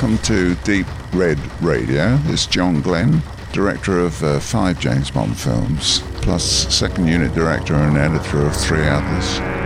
welcome 0.00 0.18
to 0.18 0.54
Deep 0.62 0.86
Red 1.12 1.40
Radio. 1.60 2.20
It's 2.26 2.46
John 2.46 2.80
Glen, 2.80 3.20
director 3.52 3.98
of 3.98 4.22
uh, 4.22 4.38
five 4.38 4.78
James 4.78 5.10
Bond 5.10 5.36
films, 5.36 6.04
plus 6.22 6.72
second 6.72 7.08
unit 7.08 7.34
director 7.34 7.74
and 7.74 7.96
editor 7.96 8.46
of 8.46 8.54
three 8.54 8.86
others. 8.86 9.57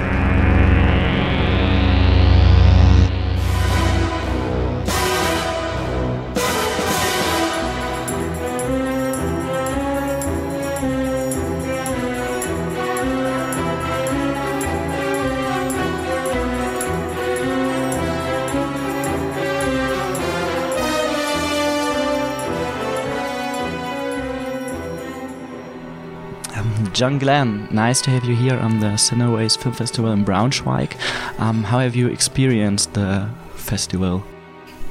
John 26.91 27.19
Glen, 27.19 27.69
nice 27.71 28.01
to 28.03 28.11
have 28.11 28.25
you 28.25 28.35
here 28.35 28.59
on 28.59 28.81
the 28.81 28.97
Cineways 28.97 29.57
Film 29.57 29.75
Festival 29.75 30.11
in 30.11 30.25
Braunschweig. 30.25 30.97
Um, 31.39 31.63
how 31.63 31.79
have 31.79 31.95
you 31.95 32.09
experienced 32.09 32.95
the 32.95 33.29
festival? 33.55 34.23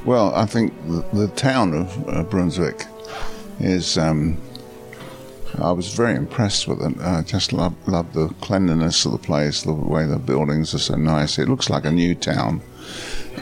Well, 0.04 0.34
I 0.34 0.46
think 0.46 0.72
the, 0.86 1.04
the 1.12 1.28
town 1.28 1.74
of 1.74 2.08
uh, 2.08 2.22
Brunswick 2.24 2.86
is. 3.60 3.98
Um, 3.98 4.38
I 5.58 5.70
was 5.72 5.92
very 5.94 6.14
impressed 6.14 6.66
with 6.66 6.80
it. 6.80 6.98
I 7.00 7.20
just 7.22 7.52
love, 7.52 7.74
love 7.86 8.14
the 8.14 8.28
cleanliness 8.40 9.04
of 9.04 9.12
the 9.12 9.18
place, 9.18 9.62
the 9.62 9.74
way 9.74 10.06
the 10.06 10.18
buildings 10.18 10.74
are 10.74 10.78
so 10.78 10.94
nice. 10.94 11.38
It 11.38 11.46
looks 11.46 11.68
like 11.68 11.84
a 11.84 11.92
new 11.92 12.14
town. 12.14 12.62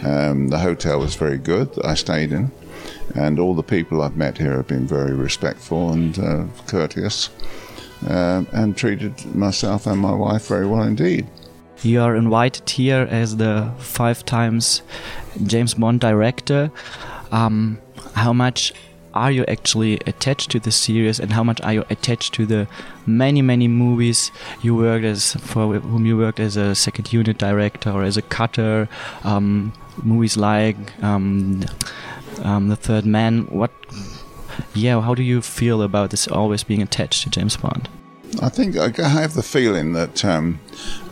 Um, 0.03 0.49
the 0.49 0.59
hotel 0.59 0.99
was 0.99 1.15
very 1.15 1.39
good 1.39 1.73
that 1.75 1.87
I 1.87 1.95
stayed 1.95 2.33
in, 2.33 2.51
and 3.15 3.39
all 3.39 3.55
the 3.55 3.63
people 3.63 4.03
I've 4.03 4.17
met 4.17 4.39
here 4.39 4.57
have 4.57 4.67
been 4.67 4.89
very 4.89 5.15
respectful 5.15 5.93
and 5.93 6.19
uh, 6.19 6.45
courteous 6.67 7.31
uh, 8.07 8.45
and 8.53 8.77
treated 8.77 9.25
myself 9.35 9.87
and 9.87 10.01
my 10.01 10.15
wife 10.15 10.49
very 10.49 10.67
well 10.67 10.83
indeed. 10.83 11.27
You 11.83 12.03
are 12.03 12.15
invited 12.15 12.69
here 12.69 13.07
as 13.11 13.37
the 13.37 13.73
five 13.79 14.25
times 14.25 14.83
James 15.45 15.75
Bond 15.75 16.01
director. 16.01 16.71
Um, 17.33 17.81
how 18.15 18.33
much 18.33 18.75
are 19.15 19.31
you 19.31 19.45
actually 19.49 19.95
attached 20.07 20.51
to 20.51 20.61
the 20.61 20.71
series 20.71 21.19
and 21.19 21.33
how 21.33 21.43
much 21.43 21.61
are 21.63 21.73
you 21.73 21.85
attached 21.91 22.35
to 22.35 22.47
the 22.47 22.69
many 23.07 23.43
many 23.43 23.67
movies 23.67 24.31
you 24.63 24.75
worked 24.77 25.05
as 25.05 25.35
for 25.35 25.79
whom 25.81 26.07
you 26.07 26.17
worked 26.17 26.39
as 26.39 26.57
a 26.57 26.75
second 26.75 27.13
unit 27.13 27.39
director 27.39 27.91
or 27.91 28.05
as 28.05 28.17
a 28.17 28.23
cutter 28.23 28.89
um, 29.25 29.73
movies 30.03 30.37
like 30.37 30.77
um, 31.03 31.65
um, 32.43 32.69
the 32.69 32.77
third 32.77 33.05
man 33.05 33.47
what 33.47 33.73
yeah, 34.75 35.01
how 35.01 35.15
do 35.15 35.23
you 35.23 35.43
feel 35.43 35.83
about 35.83 36.11
this 36.11 36.29
always 36.29 36.63
being 36.65 36.83
attached 36.83 37.23
to 37.25 37.31
James 37.31 37.57
Bond? 37.57 37.89
I 38.41 38.49
think 38.49 38.77
I 38.77 39.09
have 39.09 39.35
the 39.35 39.43
feeling 39.43 39.93
that 39.95 40.25
um, 40.25 40.61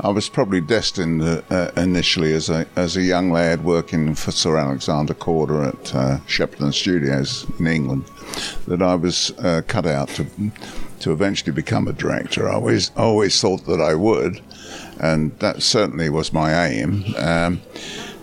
I 0.00 0.08
was 0.10 0.28
probably 0.28 0.60
destined 0.60 1.20
uh, 1.20 1.42
uh, 1.50 1.72
initially 1.76 2.32
as 2.32 2.48
a 2.48 2.66
as 2.76 2.96
a 2.96 3.02
young 3.02 3.32
lad 3.32 3.64
working 3.64 4.14
for 4.14 4.30
Sir 4.30 4.56
Alexander 4.56 5.14
Korda 5.14 5.68
at 5.68 5.94
uh, 5.94 6.18
Shepperton 6.26 6.72
Studios 6.72 7.44
in 7.58 7.66
England, 7.66 8.04
that 8.68 8.82
I 8.82 8.94
was 8.94 9.32
uh, 9.38 9.62
cut 9.66 9.84
out 9.84 10.08
to 10.10 10.26
to 11.00 11.12
eventually 11.12 11.52
become 11.52 11.88
a 11.88 11.92
director. 11.92 12.48
I 12.48 12.54
always 12.54 12.92
always 12.96 13.40
thought 13.40 13.66
that 13.66 13.80
I 13.80 13.94
would, 13.94 14.40
and 15.00 15.36
that 15.40 15.62
certainly 15.62 16.10
was 16.10 16.32
my 16.32 16.66
aim. 16.68 17.04
Um, 17.16 17.60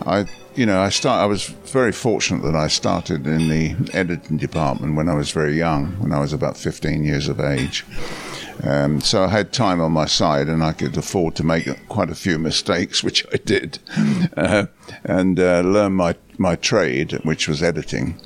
I 0.06 0.26
you 0.56 0.66
know, 0.66 0.80
I 0.80 0.90
start. 0.90 1.22
I 1.22 1.26
was 1.26 1.46
very 1.46 1.92
fortunate 1.92 2.44
that 2.44 2.56
I 2.56 2.68
started 2.68 3.28
in 3.28 3.50
the 3.50 3.76
editing 3.94 4.38
department 4.38 4.96
when 4.96 5.10
I 5.10 5.14
was 5.14 5.32
very 5.32 5.58
young, 5.58 6.00
when 6.00 6.14
I 6.14 6.20
was 6.20 6.34
about 6.34 6.58
15 6.58 7.04
years 7.04 7.28
of 7.28 7.40
age. 7.40 7.86
Um, 8.64 9.02
so 9.02 9.24
I 9.24 9.28
had 9.28 9.52
time 9.52 9.82
on 9.82 9.92
my 9.92 10.06
side, 10.06 10.48
and 10.48 10.64
I 10.64 10.72
could 10.72 10.96
afford 10.98 11.36
to 11.36 11.44
make 11.44 11.68
quite 11.90 12.10
a 12.10 12.16
few 12.16 12.40
mistakes, 12.40 13.04
which 13.08 13.26
I 13.34 13.38
did, 13.38 13.80
uh, 14.38 14.68
and 15.04 15.40
uh, 15.40 15.62
learn 15.62 15.94
my 15.94 16.16
my 16.38 16.56
trade, 16.56 17.12
which 17.24 17.48
was 17.48 17.62
editing. 17.62 18.20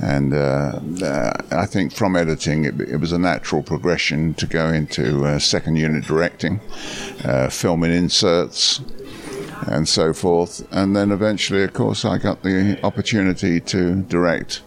And 0.00 0.34
uh, 0.34 0.78
uh 1.02 1.32
I 1.50 1.66
think 1.66 1.92
from 1.92 2.16
editing, 2.16 2.64
it, 2.64 2.80
it, 2.80 2.96
was 2.98 3.12
a 3.12 3.18
natural 3.18 3.62
progression 3.62 4.34
to 4.34 4.46
go 4.46 4.68
into 4.68 5.24
uh, 5.24 5.38
second 5.38 5.76
unit 5.76 6.04
directing, 6.04 6.60
uh, 7.24 7.48
filming 7.48 7.92
inserts, 7.92 8.82
and 9.62 9.88
so 9.88 10.12
forth. 10.12 10.66
And 10.70 10.94
then 10.94 11.10
eventually, 11.10 11.62
of 11.62 11.72
course, 11.72 12.04
I 12.04 12.18
got 12.18 12.42
the 12.42 12.78
opportunity 12.82 13.60
to 13.60 14.02
direct 14.02 14.62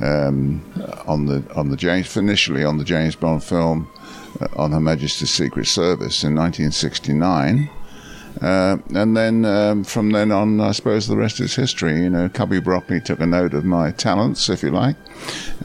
um, 0.00 0.64
on 1.06 1.26
the 1.26 1.44
on 1.54 1.70
the 1.70 1.76
James 1.76 2.16
initially 2.16 2.64
on 2.64 2.78
the 2.78 2.84
James 2.84 3.16
Bond 3.16 3.44
film 3.44 3.88
uh, 4.40 4.48
on 4.56 4.72
Her 4.72 4.80
Majesty's 4.80 5.30
Secret 5.30 5.66
Service 5.66 6.24
in 6.24 6.34
1969. 6.34 7.70
Uh, 8.40 8.78
and 8.94 9.14
then 9.16 9.44
um, 9.44 9.84
from 9.84 10.10
then 10.10 10.32
on, 10.32 10.58
I 10.58 10.72
suppose 10.72 11.06
the 11.06 11.16
rest 11.16 11.38
is 11.38 11.54
history. 11.54 12.02
You 12.02 12.10
know, 12.10 12.28
Cubby 12.30 12.60
Broccoli 12.60 13.00
took 13.00 13.20
a 13.20 13.26
note 13.26 13.52
of 13.52 13.64
my 13.64 13.90
talents, 13.90 14.48
if 14.48 14.62
you 14.62 14.70
like, 14.70 14.96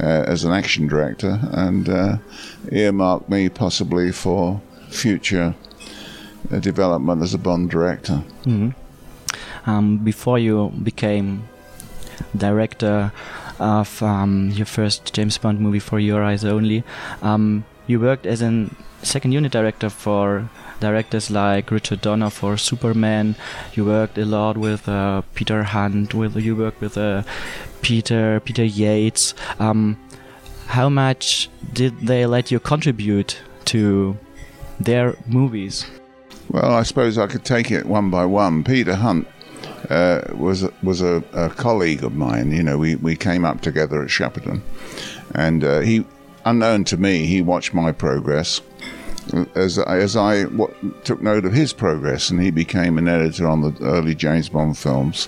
uh, 0.01 0.25
as 0.27 0.43
an 0.43 0.51
action 0.51 0.85
director, 0.85 1.39
and 1.53 1.87
uh, 1.87 2.17
earmarked 2.71 3.29
me 3.29 3.47
possibly 3.47 4.11
for 4.11 4.61
future 4.89 5.55
development 6.61 7.21
as 7.21 7.33
a 7.33 7.37
Bond 7.37 7.69
director. 7.69 8.23
Mm-hmm. 8.45 8.69
Um, 9.69 9.97
before 9.97 10.39
you 10.39 10.71
became 10.81 11.47
director 12.35 13.11
of 13.59 14.01
um, 14.01 14.49
your 14.53 14.65
first 14.65 15.13
James 15.13 15.37
Bond 15.37 15.59
movie 15.59 15.79
for 15.79 15.99
Your 15.99 16.23
Eyes 16.23 16.45
Only, 16.45 16.83
um, 17.21 17.65
you 17.87 17.99
worked 17.99 18.25
as 18.25 18.41
a 18.41 18.69
second 19.03 19.31
unit 19.31 19.51
director 19.51 19.89
for 19.89 20.49
directors 20.79 21.29
like 21.31 21.71
Richard 21.71 22.01
Donner 22.01 22.29
for 22.29 22.57
Superman. 22.57 23.35
You 23.73 23.85
worked 23.85 24.17
a 24.17 24.25
lot 24.25 24.57
with 24.57 24.87
uh, 24.87 25.21
Peter 25.33 25.63
Hunt. 25.63 26.13
With 26.13 26.35
you 26.35 26.55
worked 26.55 26.81
with 26.81 26.97
uh, 26.97 27.23
Peter 27.81 28.39
Peter 28.41 28.63
Yates. 28.63 29.33
Um, 29.59 29.97
how 30.67 30.89
much 30.89 31.49
did 31.73 31.99
they 32.01 32.25
let 32.25 32.51
you 32.51 32.59
contribute 32.59 33.39
to 33.65 34.17
their 34.79 35.15
movies? 35.25 35.85
Well, 36.49 36.73
I 36.73 36.83
suppose 36.83 37.17
I 37.17 37.27
could 37.27 37.43
take 37.43 37.71
it 37.71 37.85
one 37.85 38.09
by 38.09 38.25
one. 38.25 38.63
Peter 38.63 38.95
Hunt 38.95 39.27
uh, 39.89 40.21
was 40.33 40.67
was 40.81 41.01
a, 41.01 41.23
a, 41.33 41.49
colleague 41.49 42.03
of 42.03 42.13
mine. 42.13 42.51
You 42.51 42.63
know, 42.63 42.77
we, 42.77 42.95
we 42.95 43.15
came 43.15 43.43
up 43.45 43.61
together 43.61 44.01
at 44.01 44.09
Shepperton, 44.09 44.61
and 45.35 45.63
uh, 45.63 45.79
he, 45.81 46.05
unknown 46.45 46.85
to 46.85 46.97
me, 46.97 47.25
he 47.25 47.41
watched 47.41 47.73
my 47.73 47.91
progress 47.91 48.61
as 49.55 49.77
as 49.77 50.15
I 50.15 50.45
took 51.03 51.21
note 51.21 51.45
of 51.45 51.53
his 51.53 51.73
progress, 51.73 52.29
and 52.29 52.41
he 52.41 52.51
became 52.51 52.97
an 52.97 53.07
editor 53.07 53.47
on 53.47 53.61
the 53.61 53.75
early 53.83 54.15
James 54.15 54.49
Bond 54.49 54.77
films. 54.77 55.27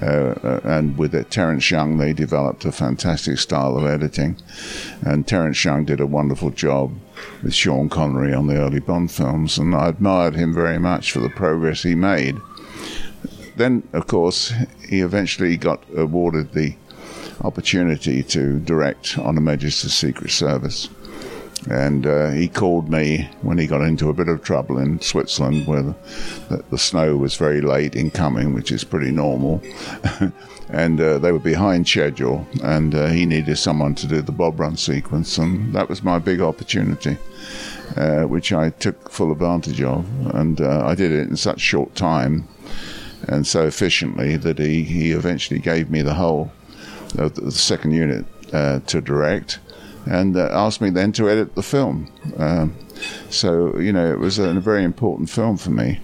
Uh, 0.00 0.34
uh 0.42 0.60
and 0.64 0.96
with 0.96 1.14
it, 1.14 1.30
Terence 1.30 1.70
Young, 1.70 1.98
they 1.98 2.12
developed 2.12 2.64
a 2.64 2.72
fantastic 2.72 3.38
style 3.38 3.76
of 3.76 3.86
editing, 3.86 4.36
and 5.02 5.26
Terence 5.26 5.64
Young 5.64 5.84
did 5.84 6.00
a 6.00 6.06
wonderful 6.06 6.50
job 6.50 6.92
with 7.42 7.54
Sean 7.54 7.88
Connery 7.88 8.32
on 8.34 8.46
the 8.46 8.56
early 8.56 8.80
Bond 8.80 9.10
films, 9.10 9.58
and 9.58 9.74
I 9.74 9.88
admired 9.88 10.34
him 10.34 10.54
very 10.54 10.78
much 10.78 11.12
for 11.12 11.20
the 11.20 11.28
progress 11.28 11.82
he 11.82 11.94
made. 11.94 12.36
Then, 13.56 13.86
of 13.92 14.06
course, 14.06 14.52
he 14.88 15.00
eventually 15.00 15.56
got 15.56 15.84
awarded 15.96 16.52
the 16.52 16.76
opportunity 17.42 18.22
to 18.22 18.58
direct 18.60 19.18
on 19.18 19.36
a 19.36 19.40
Majesty's 19.40 19.94
Secret 19.94 20.30
Service. 20.30 20.88
And 21.70 22.06
uh, 22.06 22.30
he 22.30 22.48
called 22.48 22.90
me 22.90 23.30
when 23.40 23.58
he 23.58 23.66
got 23.66 23.80
into 23.80 24.10
a 24.10 24.12
bit 24.12 24.28
of 24.28 24.42
trouble 24.42 24.78
in 24.78 25.00
Switzerland, 25.00 25.66
where 25.66 25.82
the, 25.82 25.94
the 26.70 26.78
snow 26.78 27.16
was 27.16 27.36
very 27.36 27.60
late 27.60 27.96
in 27.96 28.10
coming, 28.10 28.52
which 28.52 28.70
is 28.70 28.84
pretty 28.84 29.10
normal. 29.10 29.62
and 30.68 31.00
uh, 31.00 31.18
they 31.18 31.32
were 31.32 31.38
behind 31.38 31.88
schedule, 31.88 32.46
and 32.62 32.94
uh, 32.94 33.06
he 33.06 33.24
needed 33.24 33.56
someone 33.56 33.94
to 33.94 34.06
do 34.06 34.20
the 34.20 34.32
Bob 34.32 34.60
Run 34.60 34.76
sequence, 34.76 35.38
and 35.38 35.74
that 35.74 35.88
was 35.88 36.02
my 36.02 36.18
big 36.18 36.40
opportunity, 36.40 37.16
uh, 37.96 38.24
which 38.24 38.52
I 38.52 38.70
took 38.70 39.10
full 39.10 39.32
advantage 39.32 39.80
of, 39.80 40.06
and 40.34 40.60
uh, 40.60 40.84
I 40.84 40.94
did 40.94 41.12
it 41.12 41.28
in 41.28 41.36
such 41.36 41.60
short 41.60 41.94
time 41.94 42.46
and 43.28 43.46
so 43.46 43.66
efficiently 43.66 44.36
that 44.36 44.58
he, 44.58 44.82
he 44.82 45.12
eventually 45.12 45.60
gave 45.60 45.90
me 45.90 46.02
the 46.02 46.14
whole 46.14 46.52
of 47.18 47.34
the 47.34 47.52
second 47.52 47.92
unit 47.92 48.24
uh, 48.52 48.80
to 48.80 49.00
direct 49.00 49.58
and 50.06 50.36
uh, 50.36 50.48
asked 50.52 50.80
me 50.80 50.90
then 50.90 51.12
to 51.12 51.28
edit 51.28 51.54
the 51.54 51.62
film. 51.62 52.08
Um, 52.36 52.74
so, 53.30 53.78
you 53.78 53.92
know, 53.92 54.10
it 54.12 54.18
was 54.18 54.38
a, 54.38 54.48
a, 54.48 54.60
very 54.60 54.84
important 54.84 55.30
film 55.30 55.56
for 55.56 55.70
me. 55.70 56.00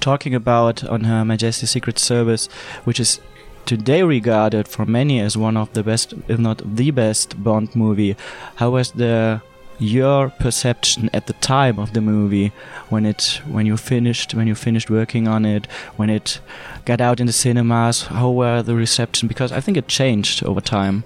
Talking 0.00 0.34
about 0.34 0.84
On 0.84 1.04
Her 1.04 1.24
Majesty's 1.24 1.70
Secret 1.70 1.98
Service, 1.98 2.46
which 2.84 3.00
is 3.00 3.20
today 3.64 4.02
regarded 4.02 4.68
for 4.68 4.84
many 4.84 5.20
as 5.20 5.36
one 5.36 5.56
of 5.56 5.72
the 5.72 5.82
best, 5.82 6.14
if 6.28 6.38
not 6.38 6.62
the 6.76 6.90
best, 6.90 7.42
Bond 7.42 7.74
movie, 7.74 8.16
how 8.56 8.70
was 8.70 8.92
the 8.92 9.40
your 9.78 10.30
perception 10.30 11.10
at 11.12 11.26
the 11.26 11.32
time 11.34 11.78
of 11.78 11.92
the 11.94 12.00
movie 12.00 12.52
when 12.90 13.04
it 13.04 13.40
when 13.46 13.66
you 13.66 13.76
finished 13.76 14.32
when 14.32 14.46
you 14.46 14.54
finished 14.54 14.88
working 14.88 15.26
on 15.26 15.44
it 15.44 15.66
when 15.96 16.08
it 16.08 16.40
got 16.84 17.00
out 17.00 17.18
in 17.18 17.26
the 17.26 17.32
cinemas 17.32 18.02
how 18.02 18.30
were 18.30 18.62
the 18.62 18.76
reception 18.76 19.26
because 19.26 19.50
i 19.50 19.60
think 19.60 19.76
it 19.76 19.88
changed 19.88 20.44
over 20.44 20.60
time 20.60 21.02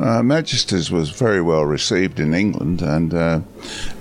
uh, 0.00 0.22
Magisters 0.22 0.90
was 0.90 1.10
very 1.10 1.40
well 1.40 1.64
received 1.64 2.20
in 2.20 2.34
England, 2.34 2.82
and 2.82 3.14
uh, 3.14 3.40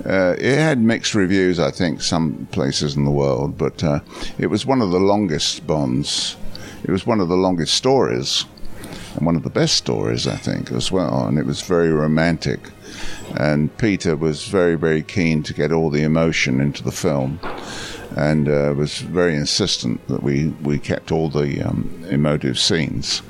uh, 0.05 0.35
it 0.37 0.57
had 0.57 0.79
mixed 0.79 1.15
reviews. 1.15 1.59
I 1.59 1.71
think 1.71 2.01
some 2.01 2.47
places 2.51 2.95
in 2.95 3.05
the 3.05 3.11
world, 3.11 3.57
but 3.57 3.83
uh, 3.83 3.99
it 4.37 4.47
was 4.47 4.65
one 4.65 4.81
of 4.81 4.91
the 4.91 4.99
longest 4.99 5.65
Bonds. 5.65 6.35
It 6.83 6.91
was 6.91 7.05
one 7.05 7.19
of 7.19 7.29
the 7.29 7.37
longest 7.37 7.73
stories, 7.73 8.45
and 9.15 9.25
one 9.25 9.35
of 9.35 9.43
the 9.43 9.49
best 9.49 9.75
stories, 9.75 10.27
I 10.27 10.35
think, 10.35 10.71
as 10.71 10.91
well. 10.91 11.25
And 11.27 11.37
it 11.37 11.45
was 11.45 11.61
very 11.61 11.91
romantic 11.91 12.59
and 13.38 13.75
Peter 13.77 14.15
was 14.15 14.47
very, 14.47 14.75
very 14.75 15.03
keen 15.03 15.43
to 15.43 15.53
get 15.53 15.71
all 15.71 15.89
the 15.89 16.03
emotion 16.03 16.61
into 16.61 16.83
the 16.83 16.91
film, 16.91 17.39
and 18.15 18.47
uh, 18.47 18.73
was 18.75 18.99
very 18.99 19.35
insistent 19.35 20.05
that 20.07 20.23
we 20.23 20.47
we 20.63 20.79
kept 20.79 21.11
all 21.11 21.29
the 21.29 21.61
um, 21.61 22.05
emotive 22.09 22.57
scenes. 22.57 23.21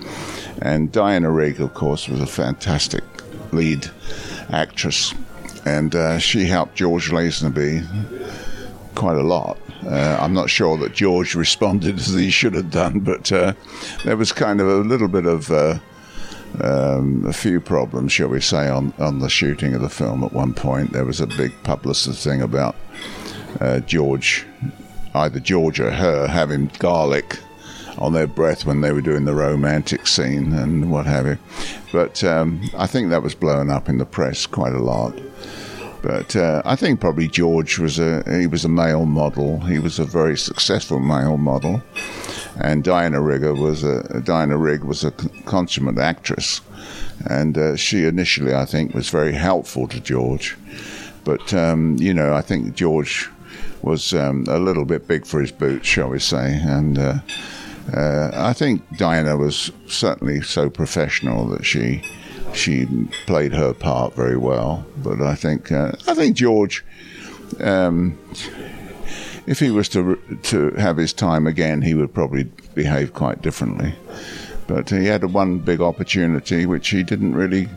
And 0.62 0.92
Diana 0.92 1.30
Rigg, 1.30 1.60
of 1.60 1.74
course, 1.74 2.08
was 2.08 2.22
a 2.22 2.28
fantastic 2.28 3.04
lead 3.52 3.90
actress, 4.52 5.14
and 5.66 5.96
uh, 5.96 6.18
she 6.18 6.46
helped 6.46 6.76
George 6.76 7.10
Lazenby 7.10 7.86
quite 8.96 9.18
a 9.18 9.24
lot. 9.24 9.58
Uh, 9.86 10.18
I'm 10.20 10.34
not 10.34 10.50
sure 10.50 10.78
that 10.78 10.94
George 10.94 11.36
responded 11.46 12.00
as 12.00 12.14
he 12.14 12.30
should 12.30 12.54
have 12.54 12.72
done, 12.72 13.00
but 13.00 13.32
uh, 13.32 13.54
there 14.04 14.18
was 14.18 14.32
kind 14.32 14.62
of 14.62 14.68
a 14.68 14.76
little 14.78 15.08
bit 15.08 15.26
of 15.26 15.52
uh, 15.52 15.78
um, 16.62 17.26
a 17.26 17.34
few 17.34 17.60
problems, 17.60 18.14
shall 18.14 18.30
we 18.30 18.42
say, 18.42 18.70
on, 18.70 18.94
on 18.98 19.20
the 19.20 19.30
shooting 19.30 19.74
of 19.74 19.82
the 19.82 19.90
film 19.90 20.24
at 20.24 20.34
one 20.34 20.54
point. 20.54 20.94
There 20.94 21.06
was 21.06 21.20
a 21.22 21.28
big 21.28 21.52
publicist 21.64 22.24
thing 22.24 22.42
about 22.42 22.76
uh, 23.60 23.80
George, 23.82 24.46
either 25.14 25.40
George 25.40 25.80
or 25.80 25.92
her, 25.92 26.28
having 26.28 26.72
garlic 26.80 27.38
on 27.98 28.14
their 28.14 28.28
breath 28.28 28.66
when 28.66 28.82
they 28.82 28.92
were 28.92 29.02
doing 29.02 29.26
the 29.26 29.36
romantic 29.36 30.08
scene 30.08 30.54
and 30.54 30.92
what 30.92 31.06
have 31.06 31.26
you. 31.26 31.38
But 31.92 32.24
um, 32.24 32.62
I 32.78 32.88
think 32.88 33.10
that 33.10 33.24
was 33.24 33.36
blown 33.36 33.70
up 33.70 33.90
in 33.90 33.98
the 33.98 34.06
press 34.06 34.46
quite 34.46 34.74
a 34.74 34.80
lot. 34.80 35.18
But 36.06 36.36
uh, 36.36 36.62
I 36.66 36.76
think 36.76 37.00
probably 37.00 37.28
George 37.28 37.80
was 37.80 37.98
a 37.98 38.24
he 38.40 38.46
was 38.46 38.64
a 38.64 38.70
male 38.70 39.08
model. 39.08 39.62
He 39.62 39.80
was 39.80 39.98
a 39.98 40.06
very 40.06 40.38
successful 40.38 41.00
male 41.00 41.38
model, 41.38 41.82
and 42.62 42.84
Diana 42.84 43.20
Rigger 43.20 43.56
was 43.56 43.84
a 43.84 44.22
Diana 44.24 44.56
Rigg 44.56 44.84
was 44.84 45.04
a 45.04 45.10
consummate 45.46 45.98
actress, 45.98 46.62
and 47.28 47.58
uh, 47.58 47.76
she 47.76 48.06
initially 48.06 48.54
I 48.54 48.66
think 48.66 48.94
was 48.94 49.10
very 49.10 49.34
helpful 49.34 49.88
to 49.88 50.00
George, 50.00 50.56
but 51.24 51.52
um, 51.56 51.96
you 51.98 52.14
know 52.14 52.36
I 52.36 52.42
think 52.42 52.76
George 52.76 53.28
was 53.82 54.14
um, 54.14 54.46
a 54.48 54.60
little 54.60 54.86
bit 54.86 55.08
big 55.08 55.26
for 55.26 55.42
his 55.42 55.52
boots, 55.52 55.88
shall 55.88 56.10
we 56.10 56.20
say, 56.20 56.54
and. 56.64 57.00
Uh, 57.00 57.20
uh, 57.94 58.32
I 58.34 58.54
think 58.54 58.98
Diana 58.98 59.38
was 59.38 59.72
certainly 59.88 60.42
so 60.42 60.70
professional 60.70 61.48
that 61.50 61.66
she 61.66 62.02
she 62.54 62.88
played 63.26 63.54
her 63.54 63.74
part 63.74 64.16
very 64.16 64.38
well. 64.38 64.86
But 64.98 65.22
I 65.22 65.36
think 65.36 65.72
uh, 65.72 65.92
I 66.08 66.16
think 66.16 66.36
George, 66.36 66.84
um, 67.60 68.18
if 69.46 69.60
he 69.60 69.70
was 69.70 69.90
to 69.90 70.16
to 70.44 70.72
have 70.72 70.98
his 70.98 71.14
time 71.14 71.46
again, 71.48 71.82
he 71.82 71.94
would 71.94 72.14
probably 72.14 72.46
behave 72.74 73.14
quite 73.14 73.42
differently. 73.42 73.94
But 74.68 74.90
he 74.90 75.06
had 75.06 75.24
one 75.24 75.60
big 75.60 75.80
opportunity 75.80 76.66
which 76.66 76.90
he 76.90 77.04
didn't 77.04 77.36
really 77.36 77.70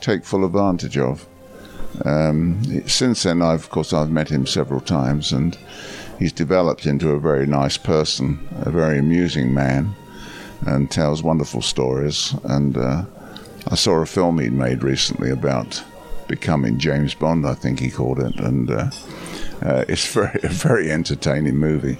take 0.00 0.24
full 0.24 0.44
advantage 0.44 0.96
of. 0.96 1.26
Um, 2.04 2.62
since 2.86 3.24
then, 3.24 3.42
I've, 3.42 3.64
of 3.64 3.70
course, 3.70 3.92
I've 3.92 4.10
met 4.10 4.30
him 4.30 4.46
several 4.46 4.80
times, 4.80 5.32
and 5.32 5.58
he's 6.20 6.32
developed 6.32 6.86
into 6.86 7.10
a 7.10 7.18
very 7.18 7.46
nice 7.46 7.76
person, 7.76 8.38
a 8.60 8.70
very 8.70 8.98
amusing 8.98 9.52
man, 9.52 9.96
and 10.66 10.90
tells 10.90 11.22
wonderful 11.22 11.62
stories. 11.62 12.34
And 12.44 12.76
uh, 12.76 13.04
I 13.66 13.74
saw 13.74 13.94
a 13.96 14.06
film 14.06 14.38
he'd 14.38 14.52
made 14.52 14.84
recently 14.84 15.30
about 15.30 15.82
becoming 16.28 16.78
James 16.78 17.14
Bond, 17.14 17.44
I 17.44 17.54
think 17.54 17.80
he 17.80 17.90
called 17.90 18.20
it, 18.20 18.38
and 18.38 18.70
uh, 18.70 18.90
uh, 19.62 19.84
it's 19.88 20.06
very 20.14 20.38
a 20.44 20.48
very 20.48 20.92
entertaining 20.92 21.56
movie. 21.56 21.98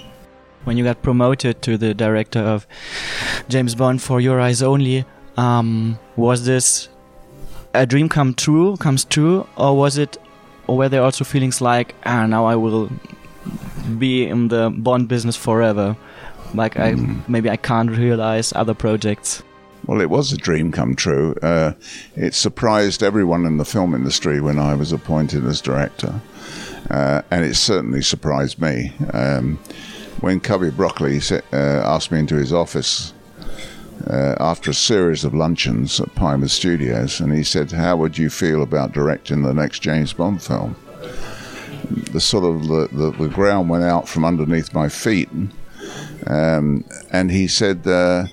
When 0.65 0.77
you 0.77 0.85
got 0.85 1.03
promoted 1.03 1.63
to 1.63 1.79
the 1.79 1.95
director 1.95 2.39
of 2.39 2.67
James 3.49 3.75
Bond 3.75 4.03
for 4.03 4.21
Your 4.21 4.39
Eyes 4.41 4.63
Only, 4.63 5.07
um, 5.39 5.99
was 6.17 6.45
this 6.45 6.89
a 7.73 7.87
dream 7.87 8.09
come 8.09 8.35
true, 8.35 8.77
comes 8.77 9.05
true, 9.05 9.47
or 9.57 9.77
was 9.77 9.97
it, 9.97 10.19
or 10.67 10.77
were 10.77 10.89
there 10.89 11.03
also 11.03 11.25
feelings 11.25 11.61
like, 11.61 11.95
ah, 12.05 12.27
now 12.27 12.45
I 12.45 12.57
will 12.57 12.91
be 13.99 14.27
in 14.27 14.49
the 14.49 14.71
Bond 14.71 15.09
business 15.09 15.37
forever? 15.37 15.97
Like 16.55 16.79
I 16.79 16.93
mm. 16.93 17.29
maybe 17.29 17.49
I 17.51 17.57
can't 17.57 17.91
realize 17.91 18.53
other 18.55 18.75
projects. 18.75 19.43
Well, 19.87 20.01
it 20.01 20.11
was 20.11 20.33
a 20.33 20.37
dream 20.37 20.73
come 20.73 20.95
true. 20.95 21.35
Uh, 21.43 21.73
it 22.15 22.35
surprised 22.35 23.03
everyone 23.03 23.47
in 23.47 23.57
the 23.57 23.65
film 23.65 23.95
industry 23.95 24.41
when 24.41 24.59
I 24.59 24.75
was 24.75 24.93
appointed 24.93 25.45
as 25.47 25.61
director, 25.61 26.21
uh, 26.91 27.23
and 27.31 27.45
it 27.45 27.55
certainly 27.55 28.03
surprised 28.03 28.61
me. 28.61 28.93
Um, 29.13 29.59
when 30.21 30.39
Cubby 30.39 30.71
Broccoli 30.71 31.19
uh, 31.31 31.41
asked 31.55 32.13
me 32.13 32.19
into 32.19 32.37
his 32.37 32.53
office 32.53 33.15
uh, 34.07 34.35
after 34.39 34.71
a 34.71 34.75
series 34.75 35.25
of 35.25 35.35
luncheons 35.35 35.99
at 35.99 36.15
Pinewood 36.15 36.51
Studios, 36.51 37.21
and 37.21 37.33
he 37.33 37.43
said, 37.43 37.73
"How 37.73 37.97
would 37.97 38.19
you 38.19 38.29
feel 38.29 38.63
about 38.63 38.93
directing 38.93 39.43
the 39.43 39.55
next 39.55 39.81
James 39.81 40.13
Bond 40.13 40.43
film?" 40.43 40.77
The 42.13 42.21
sort 42.21 42.45
of 42.45 42.69
the, 42.69 42.89
the, 42.93 43.11
the 43.13 43.29
ground 43.29 43.71
went 43.71 43.85
out 43.85 44.09
from 44.09 44.25
underneath 44.25 44.75
my 44.75 44.89
feet, 44.89 45.29
um, 46.27 46.85
and 47.13 47.31
he 47.31 47.49
said 47.49 47.87
uh, 47.87 48.27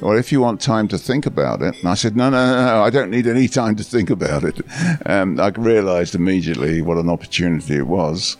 well, 0.00 0.18
if 0.18 0.32
you 0.32 0.40
want 0.40 0.60
time 0.60 0.88
to 0.88 0.98
think 0.98 1.26
about 1.26 1.62
it. 1.62 1.78
And 1.78 1.88
I 1.88 1.94
said, 1.94 2.16
no, 2.16 2.28
no, 2.30 2.66
no, 2.66 2.82
I 2.82 2.90
don't 2.90 3.10
need 3.10 3.26
any 3.26 3.48
time 3.60 3.76
to 3.76 3.84
think 3.84 4.10
about 4.10 4.44
it. 4.44 4.60
Um, 5.06 5.38
I 5.40 5.48
realized 5.48 6.14
immediately 6.14 6.82
what 6.82 6.98
an 6.98 7.08
opportunity 7.08 7.76
it 7.76 7.86
was. 7.86 8.36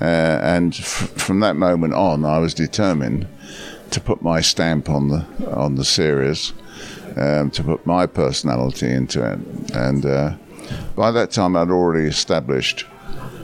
Uh, 0.00 0.04
and 0.04 0.74
f- 0.74 1.10
from 1.16 1.40
that 1.40 1.56
moment 1.56 1.94
on, 1.94 2.24
I 2.24 2.38
was 2.38 2.54
determined 2.54 3.26
to 3.90 4.00
put 4.00 4.22
my 4.22 4.40
stamp 4.40 4.88
on 4.88 5.08
the 5.08 5.26
on 5.50 5.74
the 5.74 5.84
series, 5.84 6.52
um, 7.16 7.50
to 7.50 7.64
put 7.64 7.84
my 7.86 8.06
personality 8.06 8.88
into 8.90 9.24
it. 9.24 9.38
And 9.74 10.06
uh, 10.06 10.36
by 10.94 11.10
that 11.10 11.32
time, 11.32 11.56
I'd 11.56 11.70
already 11.70 12.06
established 12.06 12.84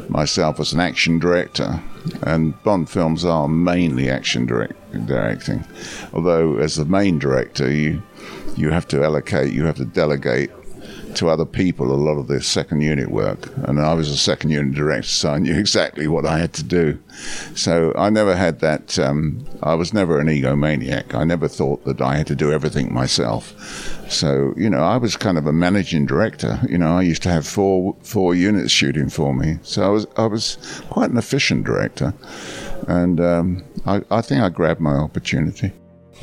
myself 0.08 0.60
as 0.60 0.72
an 0.72 0.80
action 0.80 1.18
director, 1.18 1.82
and 2.22 2.60
Bond 2.62 2.88
films 2.88 3.24
are 3.24 3.48
mainly 3.48 4.10
action 4.10 4.46
direct, 4.46 5.06
directing. 5.06 5.64
Although, 6.12 6.56
as 6.56 6.76
the 6.76 6.84
main 6.84 7.18
director, 7.18 7.70
you 7.70 8.02
you 8.56 8.70
have 8.70 8.86
to 8.88 9.02
allocate, 9.02 9.52
you 9.52 9.64
have 9.64 9.76
to 9.76 9.84
delegate 9.84 10.50
to 11.16 11.28
other 11.28 11.44
people 11.44 11.92
a 11.92 11.94
lot 11.94 12.18
of 12.18 12.28
the 12.28 12.42
second 12.42 12.80
unit 12.80 13.10
work. 13.10 13.50
And 13.68 13.80
I 13.80 13.94
was 13.94 14.10
a 14.10 14.16
second 14.16 14.50
unit 14.50 14.74
director, 14.74 15.08
so 15.08 15.30
I 15.30 15.38
knew 15.38 15.54
exactly 15.58 16.08
what 16.08 16.26
I 16.26 16.38
had 16.38 16.52
to 16.54 16.62
do. 16.62 16.98
So 17.54 17.92
I 17.96 18.10
never 18.10 18.36
had 18.36 18.60
that. 18.60 18.98
Um, 18.98 19.44
I 19.62 19.74
was 19.74 19.92
never 19.92 20.20
an 20.20 20.28
egomaniac. 20.28 21.14
I 21.14 21.24
never 21.24 21.48
thought 21.48 21.84
that 21.84 22.00
I 22.00 22.16
had 22.16 22.26
to 22.28 22.34
do 22.34 22.52
everything 22.52 22.92
myself. 22.92 23.54
So 24.10 24.54
you 24.56 24.68
know, 24.68 24.82
I 24.82 24.96
was 24.96 25.16
kind 25.16 25.38
of 25.38 25.46
a 25.46 25.52
managing 25.52 26.06
director. 26.06 26.60
You 26.68 26.78
know, 26.78 26.96
I 26.98 27.02
used 27.02 27.22
to 27.22 27.30
have 27.30 27.46
four 27.46 27.96
four 28.02 28.34
units 28.34 28.72
shooting 28.72 29.08
for 29.08 29.34
me, 29.34 29.58
so 29.62 29.82
I 29.82 29.88
was 29.88 30.06
I 30.16 30.26
was 30.26 30.82
quite 30.90 31.10
an 31.10 31.16
efficient 31.16 31.64
director, 31.64 32.14
and 32.86 33.20
um, 33.20 33.64
I, 33.86 34.02
I 34.10 34.20
think 34.20 34.42
I 34.42 34.48
grabbed 34.50 34.80
my 34.80 34.94
opportunity. 34.94 35.72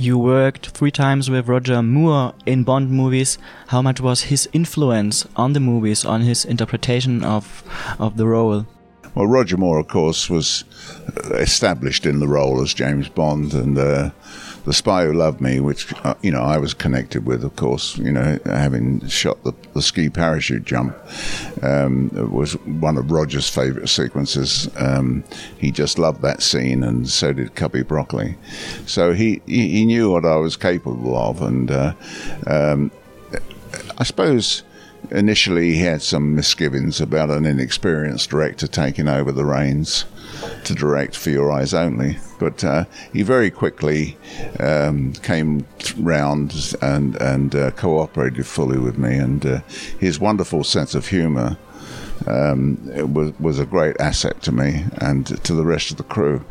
You 0.01 0.17
worked 0.17 0.71
three 0.71 0.89
times 0.89 1.29
with 1.29 1.47
Roger 1.47 1.83
Moore 1.83 2.33
in 2.47 2.63
Bond 2.63 2.89
movies. 2.89 3.37
How 3.67 3.83
much 3.83 4.01
was 4.01 4.23
his 4.23 4.49
influence 4.51 5.27
on 5.35 5.53
the 5.53 5.59
movies, 5.59 6.03
on 6.05 6.21
his 6.21 6.43
interpretation 6.43 7.23
of 7.23 7.63
of 7.99 8.17
the 8.17 8.25
role? 8.25 8.65
Well, 9.13 9.27
Roger 9.27 9.57
Moore, 9.57 9.77
of 9.77 9.89
course, 9.89 10.27
was 10.27 10.63
established 11.33 12.07
in 12.07 12.19
the 12.19 12.27
role 12.27 12.63
as 12.63 12.73
James 12.73 13.09
Bond, 13.09 13.53
and 13.53 13.77
uh, 13.77 14.09
the 14.65 14.73
Spy 14.73 15.05
Who 15.05 15.13
Loved 15.13 15.41
Me, 15.41 15.59
which 15.59 15.93
uh, 16.03 16.13
you 16.21 16.31
know 16.31 16.41
I 16.41 16.57
was 16.57 16.73
connected 16.73 17.25
with, 17.25 17.43
of 17.43 17.55
course, 17.55 17.97
you 17.97 18.11
know, 18.11 18.39
having 18.45 19.07
shot 19.07 19.43
the, 19.43 19.53
the 19.73 19.81
ski 19.81 20.09
parachute 20.09 20.65
jump, 20.65 20.95
um, 21.63 22.09
was 22.31 22.53
one 22.65 22.97
of 22.97 23.11
Roger's 23.11 23.49
favourite 23.49 23.89
sequences. 23.89 24.69
Um, 24.77 25.23
he 25.57 25.71
just 25.71 25.97
loved 25.97 26.21
that 26.21 26.43
scene, 26.43 26.83
and 26.83 27.09
so 27.09 27.33
did 27.33 27.55
Cubby 27.55 27.81
Broccoli. 27.83 28.37
So 28.85 29.13
he 29.13 29.41
he, 29.45 29.85
knew 29.85 30.11
what 30.11 30.25
I 30.25 30.35
was 30.35 30.57
capable 30.57 31.17
of, 31.17 31.41
and 31.41 31.71
uh, 31.71 31.93
um, 32.45 32.91
I 33.97 34.03
suppose 34.03 34.63
initially 35.09 35.73
he 35.73 35.79
had 35.79 36.01
some 36.01 36.35
misgivings 36.35 37.01
about 37.01 37.29
an 37.31 37.45
inexperienced 37.45 38.29
director 38.29 38.67
taking 38.67 39.07
over 39.07 39.31
the 39.31 39.45
reins 39.45 40.05
to 40.63 40.75
direct 40.75 41.15
For 41.15 41.31
Your 41.31 41.51
Eyes 41.51 41.73
Only. 41.73 42.17
But 42.41 42.63
uh, 42.63 42.85
he 43.13 43.21
very 43.21 43.51
quickly 43.51 44.17
um, 44.59 45.13
came 45.13 45.63
round 45.97 46.75
and, 46.81 47.15
and 47.21 47.55
uh, 47.55 47.69
cooperated 47.71 48.47
fully 48.47 48.79
with 48.79 48.97
me, 48.97 49.15
and 49.15 49.45
uh, 49.45 49.59
his 49.99 50.19
wonderful 50.19 50.63
sense 50.63 50.95
of 50.95 51.07
humour 51.07 51.55
um, 52.25 52.77
was 53.13 53.31
was 53.39 53.59
a 53.59 53.65
great 53.65 53.95
asset 54.01 54.41
to 54.41 54.51
me 54.51 54.85
and 54.97 55.27
to 55.43 55.53
the 55.53 55.65
rest 55.65 55.91
of 55.91 55.97
the 55.97 56.03
crew. 56.03 56.43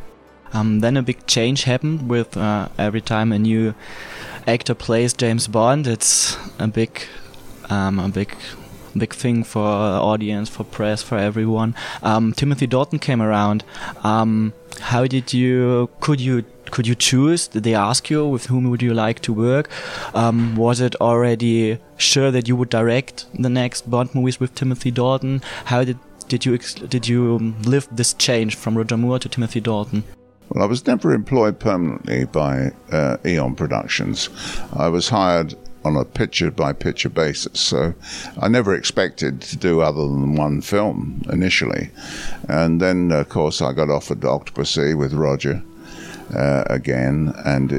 Um, 0.52 0.80
then 0.80 0.97
a 0.97 1.02
big 1.02 1.26
change 1.26 1.64
happened 1.64 2.09
with 2.09 2.37
uh, 2.37 2.68
every 2.78 3.00
time 3.00 3.32
a 3.32 3.38
new 3.38 3.75
actor 4.47 4.75
plays 4.75 5.12
James 5.12 5.49
Bond. 5.49 5.87
It's 5.87 6.37
a 6.59 6.68
big, 6.68 7.02
um, 7.68 7.99
a 7.99 8.09
big, 8.09 8.35
big 8.97 9.14
thing 9.14 9.44
for 9.44 9.61
audience, 9.61 10.49
for 10.49 10.64
press, 10.64 11.02
for 11.02 11.18
everyone. 11.18 11.75
Um, 12.02 12.32
Timothy 12.32 12.66
Dalton 12.66 12.99
came 12.99 13.23
around. 13.23 13.64
Um, 14.02 14.52
how 14.80 15.06
did 15.06 15.32
you? 15.32 15.90
Could 16.00 16.20
you? 16.20 16.44
Could 16.70 16.87
you 16.87 16.94
choose? 16.94 17.49
Did 17.49 17.64
they 17.64 17.75
ask 17.75 18.11
you 18.11 18.26
with 18.26 18.47
whom 18.47 18.70
would 18.70 18.80
you 18.80 18.94
like 18.94 19.20
to 19.23 19.32
work? 19.32 19.68
Um, 20.14 20.54
was 20.54 20.80
it 20.80 20.94
already 21.00 21.78
sure 21.97 22.30
that 22.30 22.47
you 22.47 22.54
would 22.54 22.68
direct 22.68 23.26
the 23.35 23.49
next 23.49 23.90
Bond 23.90 24.14
movies 24.14 24.38
with 24.38 24.54
Timothy 24.54 24.92
Dalton? 24.92 25.42
How 25.64 25.82
did 25.82 25.99
did 26.28 26.47
you 26.47 26.56
did 26.59 27.09
you 27.09 27.54
live 27.64 27.88
this 27.90 28.14
change 28.14 28.54
from 28.54 28.78
Roger 28.78 28.97
Moore 28.97 29.18
to 29.18 29.28
Timothy 29.28 29.61
Dalton? 29.61 30.04
Well, 30.50 30.64
I 30.64 30.66
was 30.66 30.87
never 30.87 31.12
employed 31.12 31.59
permanently 31.59 32.25
by 32.25 32.73
uh, 32.90 33.18
Eon 33.25 33.54
Productions. 33.54 34.28
I 34.73 34.88
was 34.88 35.09
hired 35.09 35.54
on 35.85 35.97
a 35.97 36.05
picture 36.05 36.51
by 36.51 36.73
picture 36.73 37.09
basis. 37.09 37.61
So 37.61 37.95
I 38.41 38.49
never 38.49 38.75
expected 38.75 39.41
to 39.43 39.57
do 39.57 39.81
other 39.81 40.03
than 40.03 40.37
one 40.37 40.61
film 40.61 41.23
initially. 41.31 41.91
And 42.49 42.81
then, 42.81 43.13
of 43.13 43.29
course, 43.29 43.63
I 43.63 43.73
got 43.73 43.91
offered 43.91 44.21
Octopussy 44.21 44.97
with 44.97 45.13
Roger. 45.13 45.63
Uh, 46.35 46.63
again, 46.71 47.35
and 47.45 47.73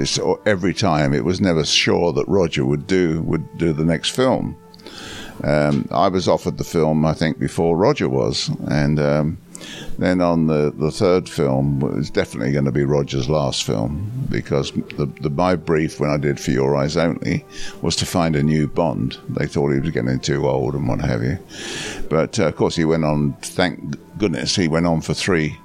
every 0.45 0.73
time 0.73 1.13
it 1.13 1.23
was 1.23 1.39
never 1.39 1.63
sure 1.63 2.11
that 2.11 2.27
Roger 2.27 2.65
would 2.65 2.85
do 2.85 3.21
would 3.21 3.57
do 3.57 3.71
the 3.71 3.85
next 3.85 4.09
film. 4.09 4.57
Um, 5.41 5.87
I 5.89 6.09
was 6.09 6.27
offered 6.27 6.57
the 6.57 6.65
film, 6.65 7.05
I 7.05 7.13
think, 7.13 7.39
before 7.39 7.77
Roger 7.77 8.09
was, 8.09 8.49
and 8.69 8.99
um, 8.99 9.37
then 9.97 10.21
on 10.21 10.47
the, 10.47 10.73
the 10.75 10.91
third 10.91 11.29
film, 11.29 11.79
was 11.79 12.09
definitely 12.09 12.51
going 12.51 12.65
to 12.65 12.71
be 12.71 12.83
Roger's 12.83 13.29
last 13.29 13.63
film 13.63 14.11
because 14.29 14.71
the, 14.71 15.05
the 15.21 15.29
my 15.29 15.55
brief 15.55 15.99
when 15.99 16.09
I 16.09 16.17
did 16.17 16.39
For 16.39 16.51
Your 16.51 16.75
Eyes 16.75 16.97
Only 16.97 17.45
was 17.81 17.95
to 17.97 18.05
find 18.05 18.35
a 18.35 18.43
new 18.43 18.67
Bond. 18.67 19.17
They 19.29 19.47
thought 19.47 19.71
he 19.71 19.79
was 19.79 19.91
getting 19.91 20.19
too 20.19 20.47
old 20.47 20.75
and 20.75 20.87
what 20.87 21.01
have 21.01 21.23
you. 21.23 21.37
But 22.09 22.39
uh, 22.39 22.47
of 22.47 22.55
course, 22.55 22.75
he 22.75 22.85
went 22.85 23.05
on. 23.05 23.33
Thank 23.41 23.97
goodness, 24.17 24.55
he 24.55 24.67
went 24.67 24.87
on 24.87 25.01
for 25.01 25.13
three 25.13 25.57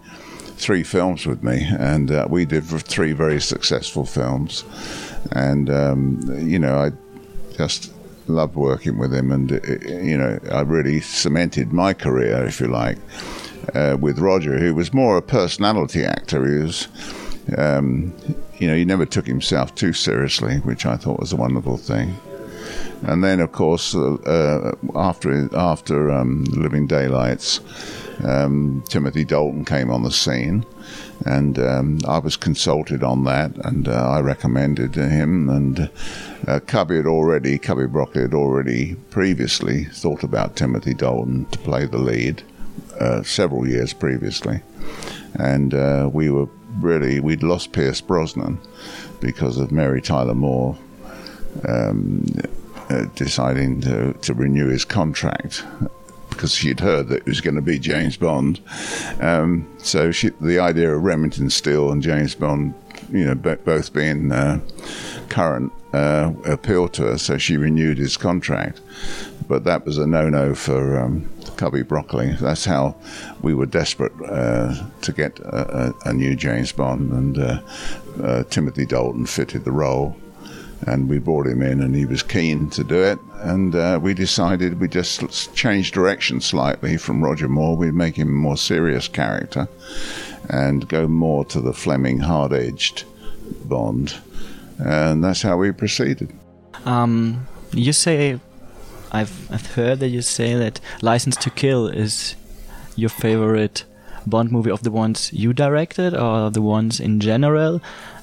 three 0.57 0.83
films 0.83 1.27
with 1.27 1.43
me, 1.43 1.67
and 1.79 2.11
uh, 2.11 2.27
we 2.29 2.45
did 2.45 2.65
three 2.65 3.13
very 3.13 3.41
successful 3.41 4.05
films. 4.05 4.65
And 5.33 5.71
um, 5.71 6.21
you 6.47 6.59
know, 6.59 6.79
I 6.79 6.93
just 7.57 7.93
loved 8.27 8.57
working 8.57 8.99
with 8.99 9.15
him, 9.15 9.33
and 9.33 9.53
uh, 9.53 9.61
you 9.89 10.19
know, 10.19 10.39
I 10.51 10.61
really 10.63 11.01
cemented 11.01 11.73
my 11.73 11.95
career, 11.95 12.45
if 12.45 12.61
you 12.61 12.67
like 12.67 12.99
uh, 13.75 13.97
with 13.99 14.19
Roger, 14.19 14.59
who 14.59 14.75
was 14.75 14.93
more 14.93 15.17
a 15.17 15.23
personality 15.23 16.05
actor. 16.05 16.47
He 16.47 16.63
was, 16.63 16.89
um, 17.57 18.15
you 18.59 18.69
know, 18.69 18.75
he 18.75 18.85
never 18.85 19.07
took 19.07 19.27
himself 19.27 19.75
too 19.75 19.93
seriously, 19.93 20.59
which 20.59 20.87
I 20.87 20.97
thought 20.97 21.21
was 21.21 21.33
a 21.33 21.37
wonderful 21.37 21.77
thing. 21.77 22.17
And 23.03 23.23
then, 23.23 23.41
of 23.41 23.53
course, 23.53 23.95
uh, 23.95 24.15
uh 24.15 24.73
after 24.95 25.55
after 25.55 26.11
um, 26.11 26.45
Living 26.45 26.87
Daylights, 26.87 27.61
um, 28.25 28.83
Timothy 28.89 29.25
Dalton 29.25 29.65
came 29.65 29.91
on 29.91 30.03
the 30.03 30.11
scene, 30.11 30.65
and 31.25 31.59
um, 31.59 31.99
I 32.07 32.19
was 32.19 32.37
consulted 32.37 33.03
on 33.03 33.25
that, 33.25 33.53
and 33.65 33.89
uh, 33.89 33.93
I 33.93 34.21
recommended 34.21 34.95
him. 34.95 35.49
And 35.51 35.91
uh, 36.47 36.61
Cubby 36.67 36.97
had 36.97 37.07
already, 37.07 37.59
Cubby 37.59 37.87
Broccoli 37.87 38.23
had 38.23 38.35
already 38.35 38.95
previously 39.11 39.85
thought 39.85 40.23
about 40.23 40.57
Timothy 40.57 40.95
Dalton 40.95 41.47
to 41.47 41.59
play 41.59 41.87
the 41.87 41.99
lead, 41.99 42.43
uh, 43.01 43.23
several 43.23 43.67
years 43.67 43.93
previously, 43.93 44.61
and 45.35 45.75
uh, 45.75 46.09
we 46.13 46.31
were 46.31 46.49
really 46.81 47.21
we'd 47.21 47.43
lost 47.43 47.73
Pierce 47.73 48.01
Brosnan 48.01 48.59
because 49.21 49.59
of 49.59 49.73
Mary 49.73 50.03
Tyler 50.03 50.35
Moore 50.35 50.77
um, 51.67 52.25
uh, 52.89 53.07
deciding 53.15 53.81
to, 53.83 54.13
to 54.13 54.35
renew 54.35 54.69
his 54.69 54.85
contract 54.85 55.65
because 56.31 56.55
she'd 56.55 56.81
heard 56.81 57.09
that 57.09 57.19
it 57.19 57.27
was 57.27 57.41
going 57.41 57.55
to 57.55 57.63
be 57.63 57.79
James 57.79 58.17
Bond. 58.17 58.61
Um, 59.21 59.67
so 59.79 60.13
she, 60.13 60.31
the 60.41 60.59
idea 60.59 60.95
of 60.95 61.03
Remington 61.03 61.49
Steele 61.49 61.91
and 61.91 62.03
James 62.03 62.35
Bond, 62.35 62.75
you 63.11 63.25
know, 63.25 63.35
both 63.35 63.93
being 63.93 64.31
uh, 64.31 64.61
current, 65.31 65.73
uh, 65.95 66.33
appealed 66.45 66.93
to 66.95 67.05
her. 67.05 67.19
So 67.19 67.39
she 67.39 67.57
renewed 67.57 67.97
his 67.97 68.19
contract, 68.19 68.81
but 69.49 69.65
that 69.65 69.85
was 69.85 69.99
a 69.99 70.07
no-no 70.07 70.55
for 70.55 70.99
um, 70.99 71.29
Cubby 71.57 71.83
Broccoli. 71.83 72.33
That's 72.41 72.65
how 72.65 72.97
we 73.43 73.55
were 73.55 73.67
desperate 73.67 74.13
uh, 74.29 74.75
to 75.03 75.13
get 75.13 75.39
a, 75.41 75.95
a, 76.05 76.11
a, 76.11 76.13
new 76.13 76.35
James 76.35 76.73
Bond, 76.73 77.13
and 77.13 77.39
uh, 77.39 77.61
uh, 78.23 78.43
Timothy 78.45 78.87
Dalton 78.87 79.27
fitted 79.27 79.65
the 79.65 79.73
role. 79.73 80.17
And 80.87 81.09
we 81.09 81.19
brought 81.19 81.47
him 81.47 81.63
in, 81.63 81.81
and 81.81 81.97
he 81.97 82.05
was 82.05 82.23
keen 82.23 82.69
to 82.71 82.85
do 82.85 83.03
it. 83.03 83.19
And 83.41 83.75
uh, 83.75 83.99
we 84.01 84.13
decided 84.13 84.79
we 84.79 84.89
just 84.89 85.55
changed 85.55 85.95
direction 85.95 86.41
slightly 86.43 86.99
from 86.99 87.25
Roger 87.25 87.49
Moore. 87.49 87.77
We'd 87.77 87.95
make 87.95 88.17
him 88.17 88.29
a 88.29 88.33
more 88.33 88.59
serious 88.59 89.09
character 89.09 89.69
and 90.51 90.87
go 90.87 91.09
more 91.09 91.47
to 91.47 91.63
the 91.63 91.73
Fleming 91.73 92.19
hard 92.19 92.53
edged 92.53 93.05
Bond. 93.65 94.17
And 94.79 95.25
that's 95.25 95.41
how 95.41 95.57
we 95.57 95.73
proceeded. 95.73 96.31
Um, 96.85 97.47
you 97.73 97.95
say 97.95 98.39
I've 99.13 99.51
I've 99.51 99.75
heard 99.75 100.01
that 100.01 100.09
you 100.09 100.23
say 100.23 100.55
that 100.55 100.81
License 101.03 101.37
to 101.37 101.51
Kill 101.51 101.89
is 101.89 102.35
your 102.97 103.11
favorite 103.11 103.85
Bond 104.27 104.51
movie 104.51 104.71
of 104.71 104.83
the 104.83 104.91
ones 104.91 105.33
you 105.33 105.53
directed 105.53 106.15
or 106.15 106.51
the 106.51 106.63
ones 106.63 106.99
in 106.99 107.21
general, 107.21 107.81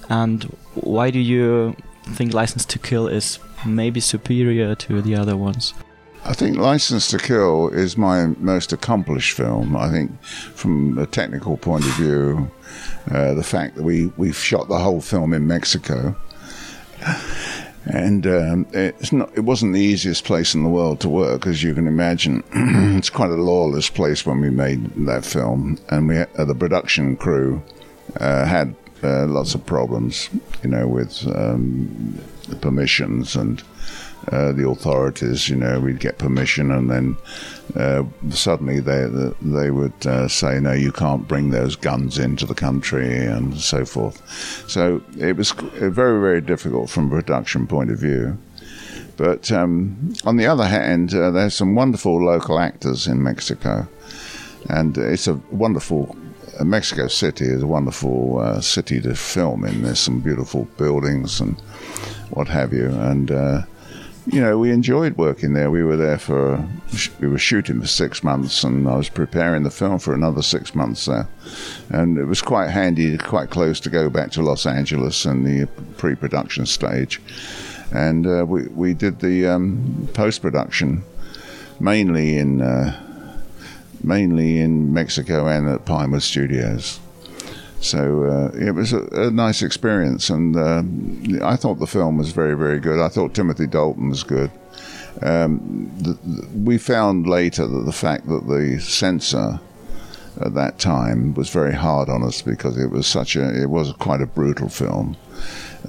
and 0.09 0.43
why 0.75 1.11
do 1.11 1.19
you 1.19 1.75
think 2.05 2.33
License 2.33 2.65
to 2.65 2.79
Kill 2.79 3.07
is 3.07 3.39
maybe 3.65 3.99
superior 3.99 4.75
to 4.75 5.01
the 5.01 5.15
other 5.15 5.37
ones? 5.37 5.73
I 6.25 6.33
think 6.33 6.57
License 6.57 7.09
to 7.09 7.19
Kill 7.19 7.69
is 7.69 7.97
my 7.97 8.27
most 8.39 8.71
accomplished 8.71 9.35
film. 9.35 9.75
I 9.75 9.89
think, 9.89 10.23
from 10.23 10.97
a 10.97 11.05
technical 11.05 11.57
point 11.57 11.85
of 11.85 11.91
view, 11.91 12.51
uh, 13.11 13.33
the 13.33 13.43
fact 13.43 13.75
that 13.75 13.83
we 13.83 14.07
we've 14.17 14.37
shot 14.37 14.67
the 14.67 14.79
whole 14.79 15.01
film 15.01 15.33
in 15.33 15.47
Mexico 15.47 16.15
and 17.85 18.25
um, 18.25 18.67
it's 18.71 19.11
not 19.11 19.29
it 19.35 19.41
wasn't 19.41 19.73
the 19.73 19.79
easiest 19.79 20.23
place 20.23 20.53
in 20.53 20.63
the 20.63 20.69
world 20.69 20.99
to 21.01 21.09
work 21.09 21.45
as 21.47 21.63
you 21.63 21.73
can 21.73 21.87
imagine. 21.87 22.43
It's 22.97 23.09
quite 23.09 23.31
a 23.31 23.35
lawless 23.35 23.89
place 23.89 24.25
when 24.25 24.39
we 24.39 24.49
made 24.49 24.85
that 25.05 25.25
film. 25.25 25.77
And 25.89 26.07
we 26.07 26.19
uh, 26.19 26.45
the 26.45 26.55
production 26.55 27.17
crew 27.17 27.61
uh, 28.19 28.45
had 28.45 28.75
uh, 29.03 29.25
lots 29.25 29.53
of 29.55 29.65
problems 29.65 30.29
you 30.63 30.69
know 30.69 30.87
with 30.87 31.27
um, 31.35 32.19
permissions 32.61 33.35
and 33.35 33.61
uh, 34.31 34.51
the 34.51 34.67
authorities. 34.67 35.49
You 35.49 35.57
know, 35.57 35.79
we'd 35.79 35.99
get 35.99 36.17
permission, 36.17 36.71
and 36.71 36.89
then 36.89 37.17
uh, 37.75 38.03
suddenly 38.29 38.79
they 38.79 39.07
they 39.41 39.71
would 39.71 40.05
uh, 40.05 40.27
say, 40.27 40.59
"No, 40.59 40.71
you 40.71 40.91
can't 40.91 41.27
bring 41.27 41.49
those 41.49 41.75
guns 41.75 42.17
into 42.17 42.45
the 42.45 42.55
country," 42.55 43.25
and 43.25 43.57
so 43.59 43.85
forth. 43.85 44.21
So 44.69 45.01
it 45.17 45.35
was 45.35 45.51
very 45.51 46.19
very 46.19 46.41
difficult 46.41 46.89
from 46.89 47.07
a 47.07 47.15
production 47.15 47.67
point 47.67 47.91
of 47.91 47.99
view. 47.99 48.37
But 49.15 49.51
um, 49.51 50.13
on 50.25 50.37
the 50.37 50.47
other 50.47 50.65
hand, 50.65 51.13
uh, 51.13 51.29
there's 51.31 51.53
some 51.53 51.75
wonderful 51.75 52.23
local 52.23 52.59
actors 52.59 53.07
in 53.07 53.21
Mexico, 53.21 53.87
and 54.69 54.97
it's 54.97 55.27
a 55.27 55.35
wonderful 55.51 56.15
uh, 56.59 56.63
Mexico 56.63 57.07
City 57.07 57.45
is 57.45 57.63
a 57.63 57.67
wonderful 57.67 58.39
uh, 58.39 58.61
city 58.61 59.01
to 59.01 59.15
film 59.15 59.65
in. 59.65 59.81
There's 59.81 59.99
some 59.99 60.19
beautiful 60.19 60.65
buildings 60.77 61.39
and 61.39 61.59
what 62.29 62.47
have 62.47 62.73
you, 62.73 62.89
and 62.89 63.31
uh, 63.31 63.61
you 64.27 64.39
know, 64.39 64.57
we 64.57 64.71
enjoyed 64.71 65.17
working 65.17 65.53
there. 65.53 65.69
We 65.69 65.83
were 65.83 65.97
there 65.97 66.17
for, 66.17 66.65
we 67.19 67.27
were 67.27 67.37
shooting 67.37 67.81
for 67.81 67.87
six 67.87 68.23
months, 68.23 68.63
and 68.63 68.87
I 68.87 68.95
was 68.95 69.09
preparing 69.09 69.63
the 69.63 69.71
film 69.71 69.99
for 69.99 70.13
another 70.13 70.41
six 70.41 70.73
months 70.73 71.05
there. 71.05 71.27
And 71.89 72.17
it 72.17 72.25
was 72.25 72.41
quite 72.41 72.69
handy, 72.69 73.17
quite 73.17 73.49
close 73.49 73.79
to 73.81 73.89
go 73.89 74.09
back 74.09 74.31
to 74.31 74.41
Los 74.41 74.65
Angeles 74.65 75.25
and 75.25 75.45
the 75.45 75.67
pre 75.97 76.15
production 76.15 76.65
stage. 76.65 77.21
And 77.91 78.25
uh, 78.25 78.45
we, 78.47 78.67
we 78.67 78.93
did 78.93 79.19
the 79.19 79.47
um, 79.47 80.09
post 80.13 80.41
production 80.41 81.03
mainly 81.79 82.37
in, 82.37 82.61
uh, 82.61 82.97
mainly 84.01 84.59
in 84.59 84.93
Mexico 84.93 85.47
and 85.47 85.67
at 85.67 85.85
Pinewood 85.85 86.23
Studios. 86.23 86.99
So 87.83 88.23
uh, 88.23 88.57
it 88.57 88.71
was 88.71 88.93
a, 88.93 89.03
a, 89.11 89.29
nice 89.29 89.61
experience, 89.61 90.29
and 90.29 90.55
uh, 90.55 90.83
I 91.45 91.57
thought 91.57 91.79
the 91.79 91.85
film 91.85 92.17
was 92.17 92.31
very, 92.31 92.55
very 92.55 92.79
good. 92.79 92.97
I 92.97 93.09
thought 93.09 93.33
Timothy 93.33 93.67
Dalton 93.67 94.07
was 94.07 94.23
good. 94.23 94.51
Um, 95.21 95.91
the, 95.97 96.13
the, 96.13 96.47
we 96.59 96.77
found 96.77 97.27
later 97.27 97.67
that 97.67 97.85
the 97.85 97.91
fact 97.91 98.25
that 98.29 98.47
the 98.47 98.79
censor 98.79 99.59
at 100.39 100.53
that 100.53 100.79
time 100.79 101.33
was 101.33 101.49
very 101.49 101.73
hard 101.73 102.07
on 102.07 102.23
us 102.23 102.41
because 102.41 102.77
it 102.77 102.89
was 102.89 103.05
such 103.05 103.35
a 103.35 103.61
it 103.61 103.69
was 103.69 103.91
quite 103.99 104.21
a 104.21 104.27
brutal 104.27 104.69
film. 104.69 105.17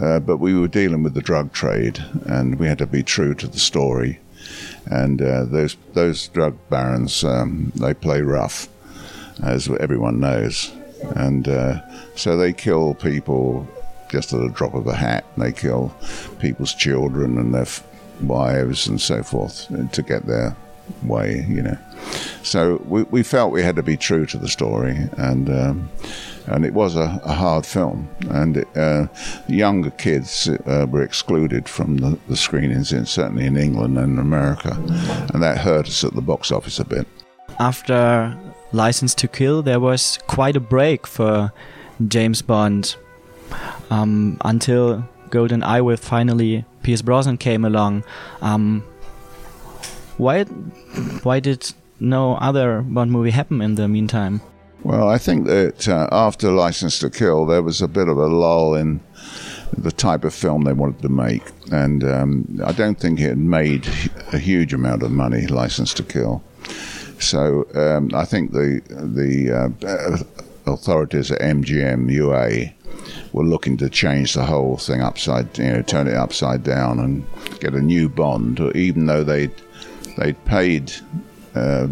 Uh, 0.00 0.18
but 0.18 0.38
we 0.38 0.52
were 0.52 0.66
dealing 0.66 1.04
with 1.04 1.14
the 1.14 1.22
drug 1.22 1.52
trade, 1.52 2.04
and 2.26 2.58
we 2.58 2.66
had 2.66 2.78
to 2.78 2.88
be 2.88 3.04
true 3.04 3.34
to 3.34 3.46
the 3.46 3.60
story. 3.60 4.18
and 4.86 5.22
uh, 5.22 5.44
those 5.44 5.76
those 5.92 6.26
drug 6.26 6.58
barons 6.70 7.22
um, 7.22 7.70
they 7.76 7.94
play 7.94 8.20
rough, 8.20 8.68
as 9.44 9.68
everyone 9.78 10.18
knows, 10.18 10.72
and 11.16 11.48
uh, 11.48 11.80
so 12.14 12.36
they 12.36 12.52
kill 12.52 12.94
people 12.94 13.66
just 14.10 14.32
at 14.32 14.40
a 14.40 14.48
drop 14.48 14.74
of 14.74 14.86
a 14.86 14.94
hat. 14.94 15.24
And 15.34 15.44
they 15.44 15.52
kill 15.52 15.94
people's 16.38 16.74
children 16.74 17.38
and 17.38 17.54
their 17.54 17.62
f- 17.62 17.86
wives 18.20 18.86
and 18.86 19.00
so 19.00 19.22
forth 19.22 19.66
to 19.92 20.02
get 20.02 20.26
their 20.26 20.56
way, 21.02 21.44
you 21.48 21.62
know. 21.62 21.78
So 22.42 22.82
we, 22.86 23.02
we 23.04 23.22
felt 23.22 23.52
we 23.52 23.62
had 23.62 23.76
to 23.76 23.82
be 23.82 23.96
true 23.96 24.26
to 24.26 24.38
the 24.38 24.48
story, 24.48 24.96
and 25.16 25.48
um, 25.48 25.90
and 26.46 26.64
it 26.64 26.74
was 26.74 26.94
a, 26.94 27.20
a 27.24 27.32
hard 27.32 27.64
film, 27.64 28.08
and 28.28 28.58
it, 28.58 28.68
uh, 28.76 29.06
younger 29.48 29.90
kids 29.90 30.48
uh, 30.48 30.86
were 30.90 31.02
excluded 31.02 31.68
from 31.68 31.96
the, 31.96 32.18
the 32.28 32.36
screenings, 32.36 32.92
in, 32.92 33.06
certainly 33.06 33.46
in 33.46 33.56
England 33.56 33.98
and 33.98 34.18
America, 34.18 34.76
and 35.32 35.42
that 35.42 35.58
hurt 35.58 35.86
us 35.86 36.04
at 36.04 36.14
the 36.14 36.20
box 36.20 36.52
office 36.52 36.78
a 36.78 36.84
bit. 36.84 37.06
After 37.58 38.36
License 38.72 39.14
to 39.16 39.28
Kill, 39.28 39.62
there 39.62 39.80
was 39.80 40.18
quite 40.26 40.56
a 40.56 40.60
break 40.60 41.06
for 41.06 41.52
James 42.08 42.42
Bond 42.42 42.96
um, 43.90 44.38
until 44.44 45.04
Golden 45.30 45.62
Eye 45.62 45.80
with 45.80 46.04
finally 46.04 46.64
Pierce 46.82 47.02
Brosnan 47.02 47.38
came 47.38 47.64
along. 47.64 48.04
Um, 48.40 48.82
why 50.16 50.44
why 51.22 51.40
did 51.40 51.72
no 52.00 52.34
other 52.36 52.82
Bond 52.82 53.10
movie 53.10 53.30
happen 53.30 53.60
in 53.60 53.74
the 53.74 53.88
meantime? 53.88 54.40
Well, 54.82 55.08
I 55.08 55.18
think 55.18 55.46
that 55.46 55.88
uh, 55.88 56.08
after 56.12 56.50
License 56.50 56.98
to 56.98 57.10
Kill, 57.10 57.46
there 57.46 57.62
was 57.62 57.80
a 57.80 57.88
bit 57.88 58.06
of 58.08 58.18
a 58.18 58.26
lull 58.26 58.74
in 58.74 59.00
the 59.78 59.90
type 59.90 60.24
of 60.24 60.34
film 60.34 60.64
they 60.64 60.74
wanted 60.74 61.00
to 61.02 61.08
make, 61.08 61.42
and 61.72 62.04
um, 62.04 62.60
I 62.64 62.72
don't 62.72 63.00
think 63.00 63.18
it 63.18 63.36
made 63.36 63.86
a 64.32 64.38
huge 64.38 64.74
amount 64.74 65.02
of 65.02 65.10
money. 65.10 65.46
License 65.46 65.94
to 65.94 66.02
Kill, 66.02 66.42
so 67.18 67.66
um, 67.74 68.10
I 68.14 68.24
think 68.24 68.52
the 68.52 68.80
the 68.88 69.52
uh, 69.52 70.18
authorities 70.66 71.30
at 71.30 71.40
MGM 71.40 72.10
UA 72.10 72.72
were 73.32 73.44
looking 73.44 73.76
to 73.78 73.90
change 73.90 74.34
the 74.34 74.44
whole 74.44 74.76
thing 74.76 75.00
upside, 75.00 75.58
you 75.58 75.64
know, 75.64 75.82
turn 75.82 76.06
it 76.06 76.14
upside 76.14 76.62
down 76.62 76.98
and 77.00 77.26
get 77.60 77.74
a 77.74 77.80
new 77.80 78.08
Bond, 78.08 78.60
even 78.74 79.06
though 79.06 79.24
they'd 79.24 79.52
they'd 80.16 80.42
paid. 80.44 80.92
Uh, 81.54 81.88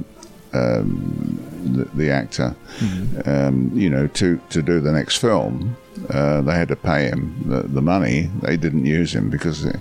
um, 0.52 1.38
the, 1.64 1.84
the, 1.96 2.10
actor, 2.10 2.54
mm-hmm. 2.78 3.28
um, 3.28 3.70
you 3.74 3.88
know, 3.88 4.06
to, 4.08 4.40
to 4.50 4.62
do 4.62 4.80
the 4.80 4.92
next 4.92 5.16
film, 5.16 5.76
uh, 6.10 6.40
they 6.42 6.52
had 6.52 6.68
to 6.68 6.76
pay 6.76 7.04
him 7.04 7.44
the, 7.46 7.62
the, 7.62 7.80
money. 7.80 8.30
They 8.40 8.56
didn't 8.56 8.84
use 8.84 9.14
him 9.14 9.30
because, 9.30 9.64
uh, 9.64 9.78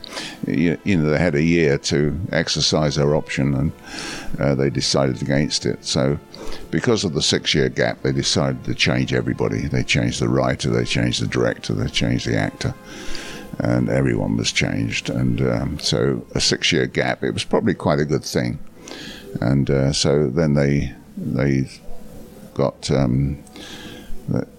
you, 0.48 0.78
you, 0.84 0.98
know, 0.98 1.10
they 1.10 1.18
had 1.18 1.36
a 1.36 1.44
year 1.44 1.78
to 1.78 2.20
exercise 2.32 2.96
their 2.96 3.16
option, 3.16 3.54
and 3.54 3.72
uh, 4.40 4.56
they 4.56 4.70
decided 4.70 5.22
against 5.22 5.66
it. 5.66 5.84
So, 5.84 6.20
because 6.70 7.04
of 7.04 7.14
the 7.14 7.22
six-year 7.22 7.70
gap, 7.70 8.02
they 8.02 8.12
decided 8.12 8.64
to 8.66 8.76
change 8.76 9.14
everybody. 9.14 9.68
They 9.68 9.84
changed 9.84 10.22
the 10.22 10.30
writer, 10.30 10.70
they 10.70 10.86
changed 10.86 11.22
the 11.22 11.28
director, 11.28 11.74
they 11.74 11.88
changed 11.88 12.28
the 12.28 12.38
actor 12.38 12.74
and 13.60 13.90
everyone 13.90 14.38
was 14.38 14.52
changed. 14.52 15.10
And 15.10 15.42
um, 15.42 15.80
so 15.80 16.26
a 16.34 16.40
six 16.40 16.72
year 16.72 16.88
gap, 16.88 17.24
it 17.24 17.32
was 17.32 17.44
probably 17.44 17.74
quite 17.74 18.00
a 18.00 18.06
good 18.06 18.24
thing. 18.24 18.60
And 19.40 19.70
uh, 19.70 19.94
so 19.94 20.28
then 20.28 20.54
they 20.54 20.94
they 21.18 21.70
got 22.54 22.92
um, 22.92 23.44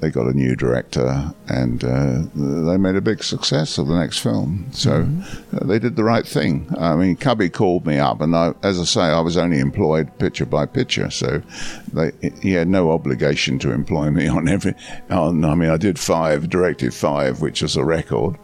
they 0.01 0.11
got 0.11 0.27
a 0.27 0.33
new 0.33 0.55
director 0.57 1.33
and 1.49 1.85
uh, 1.85 2.23
they 2.35 2.77
made 2.77 2.97
a 2.97 3.01
big 3.01 3.23
success 3.23 3.79
of 3.79 3.87
the 3.87 3.99
next 3.99 4.19
film. 4.19 4.67
So 4.73 5.05
mm-hmm. 5.05 5.57
Uh, 5.57 5.67
they 5.67 5.79
did 5.79 5.97
the 5.97 6.05
right 6.05 6.27
thing. 6.27 6.67
I 6.79 6.97
mean, 6.97 7.17
Cubby 7.17 7.51
called 7.51 7.87
me 7.87 7.99
up, 7.99 8.21
and 8.21 8.35
I, 8.35 8.55
as 8.63 8.81
I 8.81 8.85
say, 8.85 9.03
I 9.03 9.21
was 9.21 9.37
only 9.37 9.59
employed 9.59 10.19
picture 10.19 10.47
by 10.47 10.67
picture, 10.67 11.11
so 11.11 11.43
they, 11.93 12.13
he 12.41 12.53
had 12.53 12.69
no 12.69 12.91
obligation 12.91 13.59
to 13.61 13.73
employ 13.73 14.11
me 14.11 14.27
on 14.29 14.49
every. 14.49 14.75
On 15.11 15.45
I 15.45 15.55
mean, 15.55 15.69
I 15.69 15.77
did 15.77 15.99
five, 15.99 16.49
directed 16.49 16.95
five, 16.95 17.43
which 17.43 17.63
was 17.63 17.77
a 17.77 17.85
record, 17.85 18.37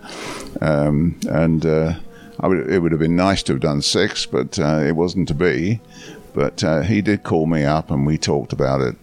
um, 0.60 1.18
and. 1.28 1.64
Uh, 1.64 1.94
would, 2.40 2.70
it 2.70 2.78
would 2.78 2.92
have 2.92 3.00
been 3.00 3.16
nice 3.16 3.42
to 3.42 3.54
have 3.54 3.60
done 3.60 3.82
six, 3.82 4.24
but 4.24 4.60
uh, 4.60 4.84
it 4.86 4.94
wasn't 4.94 5.26
to 5.26 5.34
be. 5.34 5.80
But 6.38 6.62
uh, 6.62 6.82
he 6.82 7.02
did 7.02 7.24
call 7.24 7.46
me 7.46 7.64
up 7.64 7.90
and 7.90 8.06
we 8.06 8.16
talked 8.16 8.52
about 8.52 8.80
it 8.80 8.94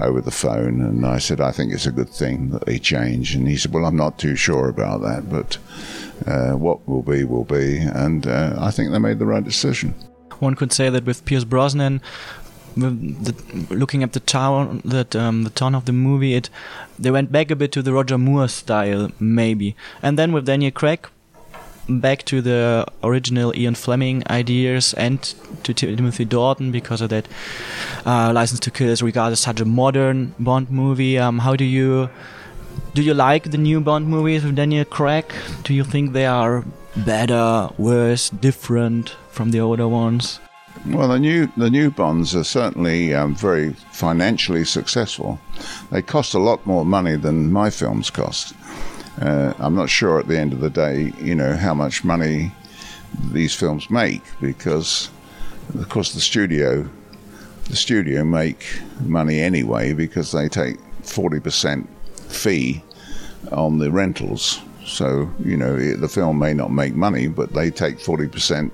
over 0.00 0.22
the 0.22 0.30
phone, 0.30 0.80
and 0.80 1.04
I 1.04 1.18
said, 1.18 1.38
I 1.38 1.52
think 1.52 1.74
it's 1.74 1.84
a 1.84 1.92
good 1.92 2.08
thing 2.08 2.48
that 2.52 2.64
they 2.64 2.78
change. 2.78 3.34
And 3.34 3.46
he 3.46 3.58
said, 3.58 3.74
Well, 3.74 3.84
I'm 3.84 3.96
not 3.96 4.18
too 4.18 4.34
sure 4.34 4.70
about 4.70 5.02
that, 5.02 5.28
but 5.28 5.58
uh, 6.26 6.52
what 6.56 6.88
will 6.88 7.02
be, 7.02 7.22
will 7.22 7.44
be. 7.44 7.76
And 7.80 8.26
uh, 8.26 8.56
I 8.58 8.70
think 8.70 8.92
they 8.92 8.98
made 8.98 9.18
the 9.18 9.26
right 9.26 9.44
decision. 9.44 9.94
One 10.38 10.54
could 10.54 10.72
say 10.72 10.88
that 10.88 11.04
with 11.04 11.26
Pierce 11.26 11.44
Brosnan, 11.44 12.00
the, 12.76 13.34
looking 13.68 14.02
at 14.02 14.14
the 14.14 14.20
town, 14.20 14.80
that 14.86 15.14
um, 15.14 15.44
the 15.44 15.50
tone 15.50 15.74
of 15.74 15.84
the 15.84 15.92
movie, 15.92 16.32
it 16.32 16.48
they 16.98 17.10
went 17.10 17.30
back 17.30 17.50
a 17.50 17.56
bit 17.56 17.72
to 17.72 17.82
the 17.82 17.92
Roger 17.92 18.16
Moore 18.16 18.48
style, 18.48 19.10
maybe. 19.20 19.76
And 20.00 20.18
then 20.18 20.32
with 20.32 20.46
Daniel 20.46 20.72
Craig, 20.72 21.06
back 21.88 22.24
to 22.24 22.40
the 22.40 22.86
original 23.02 23.54
Ian 23.56 23.74
Fleming 23.74 24.22
ideas 24.28 24.94
and 24.94 25.22
to 25.62 25.74
Timothy 25.74 26.24
Dalton 26.24 26.72
because 26.72 27.00
of 27.00 27.10
that. 27.10 27.28
Uh, 28.04 28.32
License 28.32 28.60
to 28.60 28.70
Kill 28.70 28.88
is 28.88 29.02
regarded 29.02 29.32
as 29.32 29.40
such 29.40 29.60
a 29.60 29.64
modern 29.64 30.34
Bond 30.38 30.70
movie. 30.70 31.18
Um, 31.18 31.40
how 31.40 31.56
do 31.56 31.64
you 31.64 32.08
do 32.94 33.02
you 33.02 33.14
like 33.14 33.50
the 33.50 33.58
new 33.58 33.80
Bond 33.80 34.08
movies 34.08 34.44
with 34.44 34.56
Daniel 34.56 34.84
Craig? 34.84 35.32
Do 35.62 35.74
you 35.74 35.84
think 35.84 36.12
they 36.12 36.26
are 36.26 36.64
better, 36.96 37.68
worse, 37.78 38.30
different 38.30 39.16
from 39.30 39.50
the 39.50 39.60
older 39.60 39.88
ones? 39.88 40.40
Well, 40.86 41.08
the 41.08 41.18
new 41.18 41.50
the 41.56 41.70
new 41.70 41.90
bonds 41.90 42.34
are 42.34 42.44
certainly 42.44 43.14
um, 43.14 43.34
very 43.34 43.72
financially 43.92 44.64
successful. 44.64 45.40
They 45.90 46.02
cost 46.02 46.34
a 46.34 46.38
lot 46.38 46.66
more 46.66 46.84
money 46.84 47.16
than 47.16 47.52
my 47.52 47.70
films 47.70 48.10
cost. 48.10 48.54
Uh, 49.20 49.54
I'm 49.58 49.74
not 49.74 49.88
sure 49.88 50.18
at 50.18 50.26
the 50.26 50.38
end 50.38 50.52
of 50.52 50.60
the 50.60 50.70
day, 50.70 51.12
you 51.20 51.34
know, 51.34 51.56
how 51.56 51.74
much 51.74 52.04
money 52.04 52.52
these 53.30 53.54
films 53.54 53.88
make 53.88 54.22
because, 54.40 55.08
of 55.74 55.88
course, 55.88 56.12
the 56.14 56.20
studio, 56.20 56.88
the 57.70 57.76
studio 57.76 58.24
make 58.24 58.66
money 59.00 59.40
anyway 59.40 59.92
because 59.92 60.32
they 60.32 60.48
take 60.48 60.78
forty 61.02 61.38
percent 61.38 61.88
fee 62.28 62.82
on 63.52 63.78
the 63.78 63.90
rentals. 63.90 64.60
So 64.84 65.30
you 65.44 65.56
know, 65.56 65.76
the 65.96 66.08
film 66.08 66.38
may 66.38 66.52
not 66.52 66.72
make 66.72 66.94
money, 66.94 67.28
but 67.28 67.52
they 67.52 67.70
take 67.70 68.00
forty 68.00 68.26
percent 68.26 68.72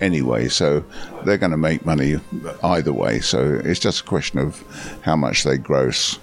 anyway. 0.00 0.48
So 0.48 0.82
they're 1.24 1.38
going 1.38 1.52
to 1.52 1.58
make 1.58 1.84
money 1.84 2.18
either 2.62 2.92
way. 2.92 3.20
So 3.20 3.60
it's 3.62 3.80
just 3.80 4.00
a 4.00 4.04
question 4.04 4.38
of 4.38 4.62
how 5.02 5.16
much 5.16 5.44
they 5.44 5.58
gross. 5.58 6.18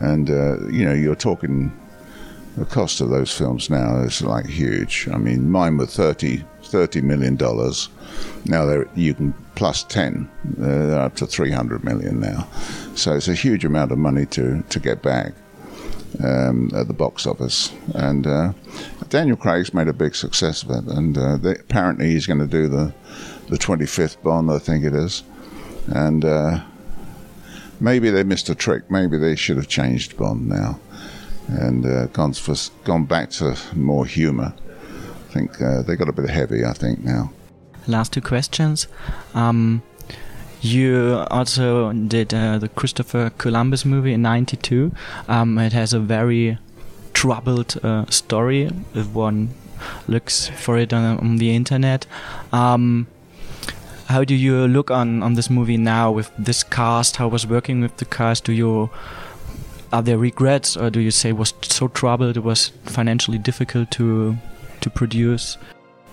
And 0.00 0.30
uh, 0.30 0.66
you 0.68 0.84
know, 0.84 0.94
you're 0.94 1.14
talking 1.14 1.72
the 2.56 2.64
cost 2.64 3.00
of 3.00 3.10
those 3.10 3.32
films 3.36 3.68
now 3.68 3.98
is 3.98 4.22
like 4.22 4.46
huge. 4.46 5.08
I 5.12 5.18
mean, 5.18 5.50
mine 5.50 5.76
were 5.76 5.86
30, 5.86 6.42
30 6.62 7.02
million 7.02 7.36
dollars. 7.36 7.88
Now 8.46 8.84
you 8.94 9.14
can 9.14 9.34
plus 9.54 9.82
10, 9.84 10.28
they're 10.44 11.00
up 11.00 11.16
to 11.16 11.26
300 11.26 11.84
million 11.84 12.20
now. 12.20 12.46
So 12.94 13.14
it's 13.14 13.28
a 13.28 13.34
huge 13.34 13.64
amount 13.64 13.92
of 13.92 13.98
money 13.98 14.26
to, 14.26 14.62
to 14.62 14.80
get 14.80 15.02
back 15.02 15.32
um, 16.22 16.70
at 16.74 16.88
the 16.88 16.94
box 16.94 17.26
office. 17.26 17.72
And 17.94 18.26
uh, 18.26 18.52
Daniel 19.08 19.36
Craig's 19.36 19.74
made 19.74 19.88
a 19.88 19.92
big 19.92 20.14
success 20.14 20.62
of 20.62 20.70
it. 20.70 20.84
And 20.84 21.16
uh, 21.16 21.36
they, 21.36 21.52
apparently 21.56 22.10
he's 22.10 22.26
going 22.26 22.40
to 22.40 22.46
do 22.46 22.68
the, 22.68 22.94
the 23.48 23.56
25th 23.56 24.22
Bond, 24.22 24.50
I 24.50 24.58
think 24.58 24.84
it 24.84 24.94
is. 24.94 25.22
And 25.88 26.24
uh, 26.24 26.60
maybe 27.80 28.10
they 28.10 28.24
missed 28.24 28.48
a 28.48 28.54
trick. 28.54 28.90
Maybe 28.90 29.18
they 29.18 29.36
should 29.36 29.56
have 29.56 29.68
changed 29.68 30.16
Bond 30.16 30.48
now 30.48 30.80
and 31.48 31.86
uh, 31.86 32.06
gone 32.06 32.32
for, 32.32 32.54
gone 32.84 33.04
back 33.04 33.30
to 33.30 33.56
more 33.74 34.06
humour. 34.06 34.52
I 35.28 35.32
think 35.32 35.60
uh, 35.60 35.82
they 35.82 35.96
got 35.96 36.08
a 36.08 36.12
bit 36.12 36.30
heavy. 36.30 36.64
I 36.64 36.72
think 36.72 37.04
now. 37.04 37.30
Last 37.86 38.12
two 38.12 38.20
questions. 38.20 38.88
Um, 39.34 39.82
you 40.60 41.24
also 41.30 41.92
did 41.92 42.34
uh, 42.34 42.58
the 42.58 42.68
Christopher 42.68 43.30
Columbus 43.38 43.84
movie 43.84 44.12
in 44.12 44.22
'92. 44.22 44.92
Um, 45.28 45.58
it 45.58 45.72
has 45.72 45.92
a 45.92 46.00
very 46.00 46.58
troubled 47.12 47.76
uh, 47.82 48.06
story 48.06 48.70
if 48.94 49.06
one 49.14 49.50
looks 50.08 50.48
for 50.48 50.78
it 50.78 50.92
on, 50.92 51.18
on 51.18 51.36
the 51.36 51.54
internet. 51.54 52.06
Um, 52.52 53.06
how 54.06 54.24
do 54.24 54.34
you 54.34 54.68
look 54.68 54.90
on, 54.90 55.22
on 55.22 55.34
this 55.34 55.50
movie 55.50 55.76
now 55.76 56.10
with 56.10 56.30
this 56.38 56.62
cast? 56.62 57.16
How 57.16 57.28
was 57.28 57.46
working 57.46 57.80
with 57.80 57.96
the 57.96 58.04
cast? 58.04 58.44
Do 58.44 58.52
you 58.52 58.90
are 59.96 60.02
there 60.02 60.18
regrets, 60.18 60.76
or 60.76 60.90
do 60.90 61.00
you 61.00 61.10
say 61.10 61.32
was 61.32 61.54
so 61.62 61.88
troubled, 61.88 62.36
it 62.36 62.44
was 62.44 62.68
financially 62.84 63.38
difficult 63.38 63.90
to 63.92 64.36
to 64.82 64.90
produce? 64.90 65.56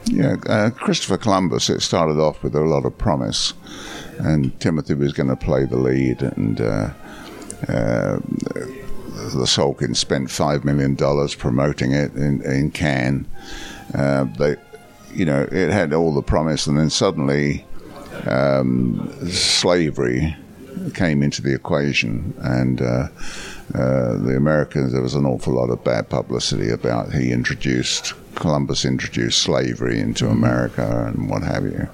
Yeah, 0.06 0.38
uh, 0.48 0.70
Christopher 0.70 1.18
Columbus. 1.18 1.70
It 1.70 1.82
started 1.82 2.18
off 2.18 2.44
with 2.44 2.56
a 2.56 2.62
lot 2.62 2.86
of 2.86 2.98
promise, 2.98 3.54
and 4.20 4.58
Timothy 4.62 4.94
was 4.94 5.12
going 5.12 5.28
to 5.28 5.36
play 5.36 5.66
the 5.66 5.78
lead, 5.78 6.22
and 6.22 6.62
uh, 6.62 6.90
uh, 7.68 8.20
the 9.36 9.46
Salkind 9.46 9.98
spent 9.98 10.32
five 10.32 10.64
million 10.64 10.96
dollars 10.96 11.36
promoting 11.36 11.92
it 11.92 12.14
in, 12.14 12.42
in 12.44 12.72
Cannes. 12.72 13.28
Uh, 13.94 14.24
they 14.40 14.56
you 15.14 15.26
know, 15.26 15.46
it 15.52 15.72
had 15.72 15.94
all 15.94 16.14
the 16.14 16.24
promise, 16.24 16.68
and 16.68 16.78
then 16.78 16.90
suddenly 16.90 17.66
um, 18.28 19.14
slavery 19.30 20.36
came 20.94 21.22
into 21.22 21.42
the 21.42 21.54
equation, 21.54 22.34
and 22.40 22.82
uh, 23.74 24.18
the 24.18 24.36
Americans, 24.36 24.94
there 24.94 25.02
was 25.02 25.16
an 25.16 25.26
awful 25.26 25.54
lot 25.54 25.70
of 25.70 25.84
bad 25.84 26.10
publicity 26.10 26.70
about 26.70 27.12
he 27.14 27.32
introduced 27.32 28.14
Columbus 28.36 28.86
introduced 28.86 29.42
slavery 29.42 30.00
into 30.00 30.28
America 30.28 31.06
and 31.08 31.30
what 31.30 31.44
have 31.44 31.64
you, 31.64 31.88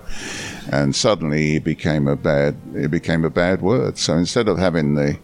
and 0.72 0.96
suddenly 0.96 1.56
it 1.56 1.64
became 1.64 2.08
a 2.08 2.16
bad 2.16 2.58
it 2.74 2.92
became 2.92 3.24
a 3.26 3.30
bad 3.30 3.62
word. 3.62 3.98
So 3.98 4.16
instead 4.16 4.48
of 4.48 4.58
having 4.58 4.96
the 4.96 5.18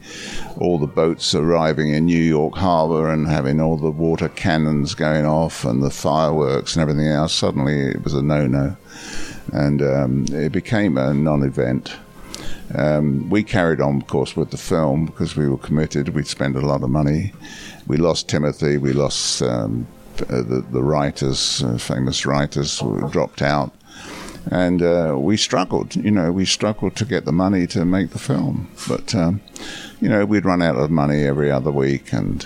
all 0.57 0.77
the 0.77 0.87
boats 0.87 1.33
arriving 1.35 1.93
in 1.93 2.05
New 2.05 2.23
York 2.23 2.55
Harbor 2.55 3.09
and 3.09 3.27
having 3.27 3.59
all 3.59 3.77
the 3.77 3.91
water 3.91 4.29
cannons 4.29 4.93
going 4.93 5.25
off 5.25 5.65
and 5.65 5.83
the 5.83 5.89
fireworks 5.89 6.75
and 6.75 6.81
everything 6.81 7.07
else, 7.07 7.33
suddenly 7.33 7.79
it 7.79 8.03
was 8.03 8.13
a 8.13 8.21
no 8.21 8.47
no, 8.47 8.77
and 9.53 9.81
um, 9.81 10.25
it 10.31 10.51
became 10.51 10.97
a 10.97 11.13
non-event. 11.13 11.95
Um, 12.77 13.29
we 13.29 13.43
carried 13.43 13.81
on, 13.81 13.97
of 13.97 14.07
course, 14.07 14.35
with 14.35 14.51
the 14.51 14.57
film 14.57 15.05
because 15.05 15.35
we 15.35 15.47
were 15.47 15.57
committed. 15.57 16.09
We'd 16.09 16.27
spent 16.27 16.55
a 16.55 16.61
lot 16.61 16.83
of 16.83 16.89
money. 16.89 17.33
We 17.87 17.97
lost 17.97 18.27
Timothy. 18.27 18.77
We 18.77 18.93
lost 18.93 19.41
um, 19.41 19.87
uh, 20.29 20.41
the, 20.41 20.65
the 20.71 20.83
writers, 20.83 21.63
uh, 21.63 21.77
famous 21.77 22.25
writers, 22.25 22.81
dropped 23.11 23.41
out. 23.41 23.73
And 24.51 24.83
uh, 24.83 25.15
we 25.17 25.37
struggled, 25.37 25.95
you 25.95 26.11
know, 26.11 26.31
we 26.31 26.45
struggled 26.45 26.95
to 26.97 27.05
get 27.05 27.25
the 27.25 27.31
money 27.31 27.65
to 27.67 27.83
make 27.83 28.11
the 28.11 28.19
film. 28.19 28.69
But, 28.87 29.15
um, 29.15 29.41
you 29.99 30.07
know, 30.07 30.23
we'd 30.25 30.45
run 30.45 30.61
out 30.61 30.75
of 30.75 30.91
money 30.91 31.23
every 31.23 31.49
other 31.49 31.71
week. 31.71 32.13
And 32.13 32.45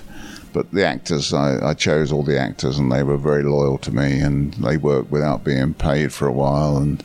but 0.53 0.71
the 0.71 0.85
actors, 0.85 1.33
I, 1.33 1.69
I, 1.69 1.73
chose 1.73 2.11
all 2.11 2.23
the 2.23 2.39
actors, 2.39 2.79
and 2.79 2.91
they 2.91 3.03
were 3.03 3.17
very 3.17 3.43
loyal 3.43 3.77
to 3.79 3.91
me, 3.91 4.19
and 4.19 4.53
they 4.55 4.77
worked 4.77 5.11
without 5.11 5.43
being 5.43 5.75
paid 5.75 6.11
for 6.11 6.27
a 6.27 6.31
while. 6.31 6.77
And 6.77 7.03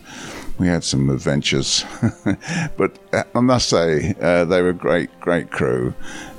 we 0.59 0.69
had 0.69 0.85
some 0.85 1.11
adventures, 1.11 1.85
but 2.77 2.99
uh, 3.13 3.25
I 3.35 3.41
must 3.41 3.69
say 3.69 4.15
uh, 4.21 4.45
they 4.45 4.63
were 4.63 4.71
a 4.71 4.75
great, 4.75 5.11
great 5.21 5.51
crew, 5.51 5.95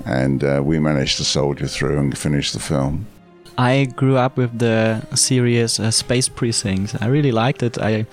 and 0.06 0.44
uh, 0.44 0.62
we 0.64 0.80
managed 0.80 1.18
to 1.18 1.24
soldier 1.24 1.68
through 1.68 1.98
and 1.98 2.18
finish 2.18 2.52
the 2.52 2.60
film. 2.60 3.08
I 3.58 3.86
grew 3.86 4.18
up 4.18 4.38
with 4.38 4.60
the 4.60 5.02
series 5.16 5.80
uh, 5.80 5.92
Space 5.92 6.28
Precinct. 6.28 6.96
I 7.02 7.08
really 7.08 7.32
liked 7.32 7.64
it. 7.64 7.78
I 7.78 8.06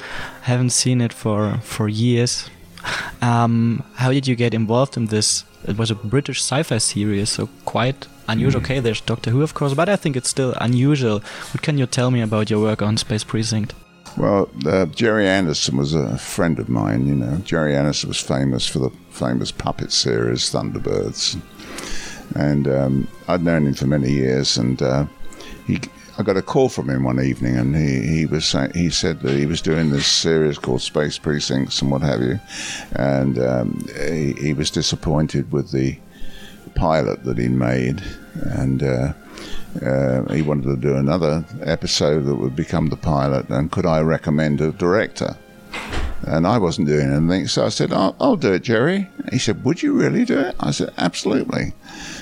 haven't 0.42 0.70
seen 0.70 1.00
it 1.00 1.12
for 1.12 1.58
for 1.62 1.88
years. 1.88 2.50
Um, 3.22 3.84
how 3.94 4.10
did 4.10 4.26
you 4.26 4.34
get 4.34 4.52
involved 4.52 4.96
in 4.96 5.06
this? 5.06 5.44
It 5.68 5.78
was 5.78 5.92
a 5.92 5.94
British 5.94 6.40
sci-fi 6.40 6.78
series, 6.78 7.28
so 7.28 7.48
quite 7.64 8.08
unusual. 8.26 8.60
Mm. 8.60 8.64
Okay, 8.64 8.80
there's 8.80 9.00
Doctor 9.00 9.30
Who, 9.30 9.42
of 9.42 9.54
course, 9.54 9.74
but 9.74 9.88
I 9.88 9.94
think 9.94 10.16
it's 10.16 10.28
still 10.28 10.54
unusual. 10.60 11.20
What 11.52 11.62
can 11.62 11.78
you 11.78 11.86
tell 11.86 12.10
me 12.10 12.20
about 12.20 12.50
your 12.50 12.60
work 12.60 12.82
on 12.82 12.96
Space 12.96 13.22
Precinct? 13.22 13.74
Well, 14.16 14.51
uh, 14.66 14.87
Gerry 14.87 15.27
Anderson 15.27 15.77
was 15.77 15.94
a 15.94 16.18
friend 16.18 16.59
of 16.59 16.68
mine. 16.68 17.07
You 17.07 17.14
know, 17.14 17.37
Gerry 17.38 17.75
Anderson 17.75 18.09
was 18.09 18.20
famous 18.20 18.66
for 18.66 18.79
the 18.79 18.90
famous 19.11 19.51
puppet 19.51 19.90
series 19.90 20.51
Thunderbirds, 20.51 21.40
and 22.37 22.68
um, 22.68 23.09
I'd 23.29 23.42
known 23.42 23.66
him 23.66 23.75
for 23.75 23.87
many 23.87 24.11
years. 24.11 24.59
And 24.59 24.83
uh, 24.83 25.07
he, 25.66 25.81
I 26.18 26.22
got 26.22 26.37
a 26.37 26.42
call 26.42 26.68
from 26.68 26.90
him 26.90 27.05
one 27.05 27.20
evening, 27.20 27.57
and 27.57 27.75
he, 27.75 28.18
he 28.18 28.27
was 28.27 28.55
he 28.75 28.90
said 28.90 29.20
that 29.20 29.33
he 29.33 29.46
was 29.46 29.62
doing 29.62 29.90
this 29.90 30.07
series 30.07 30.59
called 30.59 30.83
Space 30.83 31.16
Precincts 31.16 31.81
and 31.81 31.90
what 31.90 32.03
have 32.03 32.20
you, 32.20 32.38
and 32.96 33.38
um, 33.38 33.87
he, 33.98 34.35
he, 34.35 34.53
was 34.53 34.70
disappointed 34.70 35.51
with 35.53 35.70
the 35.70 35.96
pilot 36.74 37.24
that 37.24 37.38
he 37.38 37.48
made, 37.48 38.02
and. 38.42 38.82
Uh, 38.82 39.12
uh, 39.80 40.22
he 40.32 40.42
wanted 40.42 40.64
to 40.64 40.76
do 40.76 40.96
another 40.96 41.42
episode 41.62 42.26
that 42.26 42.35
would 42.35 42.54
become 42.54 42.88
the 42.88 42.96
pilot, 42.96 43.48
and 43.48 43.72
could 43.72 43.87
I 43.87 44.00
recommend 44.00 44.61
a 44.61 44.70
director? 44.70 45.35
And 46.24 46.46
I 46.46 46.58
wasn't 46.58 46.87
doing 46.87 47.11
anything, 47.11 47.48
so 47.48 47.66
I 47.66 47.68
said, 47.68 47.92
I'll, 47.92 48.14
I'll 48.20 48.37
do 48.37 48.52
it, 48.52 48.62
Gerry. 48.62 49.08
He 49.32 49.38
said, 49.38 49.64
Would 49.64 49.82
you 49.82 49.94
really 49.94 50.24
do 50.24 50.38
it? 50.38 50.54
I 50.61 50.70
said, 50.70 50.92
Absolutely. 50.96 51.72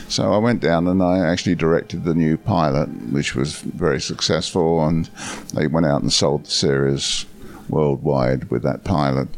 So 0.08 0.32
I 0.32 0.38
went 0.38 0.60
down 0.60 0.88
and 0.88 1.02
I 1.02 1.18
actually 1.18 1.54
directed 1.54 2.04
the 2.04 2.14
new 2.14 2.38
pilot, 2.38 2.88
which 3.12 3.34
was 3.34 3.60
very 3.60 4.00
successful, 4.00 4.86
and 4.86 5.10
they 5.54 5.66
went 5.66 5.86
out 5.86 6.02
and 6.02 6.12
sold 6.12 6.46
the 6.46 6.50
series 6.50 7.26
worldwide 7.68 8.50
with 8.50 8.62
that 8.62 8.84
pilot. 8.84 9.28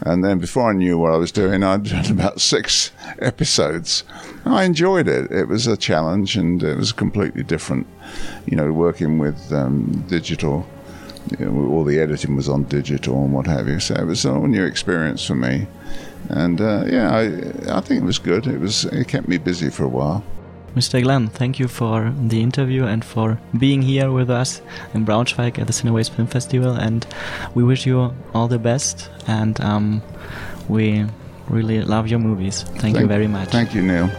And 0.00 0.24
then 0.24 0.38
before 0.38 0.70
I 0.70 0.72
knew 0.72 0.98
what 0.98 1.12
I 1.12 1.16
was 1.16 1.32
doing, 1.32 1.62
I'd 1.62 1.84
done 1.84 2.10
about 2.10 2.40
six 2.40 2.92
episodes. 3.20 4.04
I 4.44 4.64
enjoyed 4.64 5.08
it. 5.08 5.30
It 5.30 5.48
was 5.48 5.66
a 5.66 5.76
challenge 5.76 6.36
and 6.36 6.62
it 6.62 6.76
was 6.76 6.92
completely 6.92 7.42
different, 7.42 7.86
you 8.46 8.56
know, 8.56 8.72
working 8.72 9.18
with 9.18 9.52
um, 9.52 10.04
digital. 10.08 10.66
You 11.38 11.46
know, 11.46 11.70
all 11.70 11.84
the 11.84 11.98
editing 12.00 12.36
was 12.36 12.48
on 12.48 12.64
digital 12.64 13.24
and 13.24 13.32
what 13.32 13.46
have 13.46 13.66
you. 13.66 13.80
So 13.80 13.94
it 13.94 14.04
was 14.04 14.24
a 14.26 14.38
new 14.38 14.64
experience 14.64 15.24
for 15.26 15.34
me. 15.34 15.66
And 16.28 16.60
uh, 16.60 16.84
yeah, 16.86 17.14
I, 17.14 17.76
I 17.78 17.80
think 17.80 18.02
it 18.02 18.04
was 18.04 18.18
good. 18.18 18.46
It 18.46 18.58
was 18.58 18.84
it 18.86 19.08
kept 19.08 19.28
me 19.28 19.38
busy 19.38 19.70
for 19.70 19.84
a 19.84 19.88
while. 19.88 20.24
Mr. 20.74 21.00
Glen, 21.02 21.28
thank 21.28 21.60
you 21.60 21.68
for 21.68 22.12
the 22.26 22.42
interview 22.42 22.84
and 22.84 23.04
for 23.04 23.38
being 23.56 23.82
here 23.82 24.10
with 24.10 24.28
us 24.28 24.60
in 24.92 25.06
Braunschweig 25.06 25.58
at 25.58 25.66
the 25.68 25.72
Cineways 25.72 26.10
Film 26.10 26.26
Festival. 26.26 26.72
And 26.72 27.06
we 27.54 27.62
wish 27.62 27.86
you 27.86 28.12
all 28.34 28.48
the 28.48 28.58
best. 28.58 29.08
And 29.28 29.60
um, 29.60 30.02
we 30.68 31.06
really 31.48 31.82
love 31.82 32.08
your 32.08 32.18
movies. 32.18 32.62
Thank, 32.62 32.80
thank 32.80 32.98
you 32.98 33.06
very 33.06 33.28
much. 33.28 33.50
Thank 33.50 33.74
you, 33.74 33.82
Neil. 33.82 34.10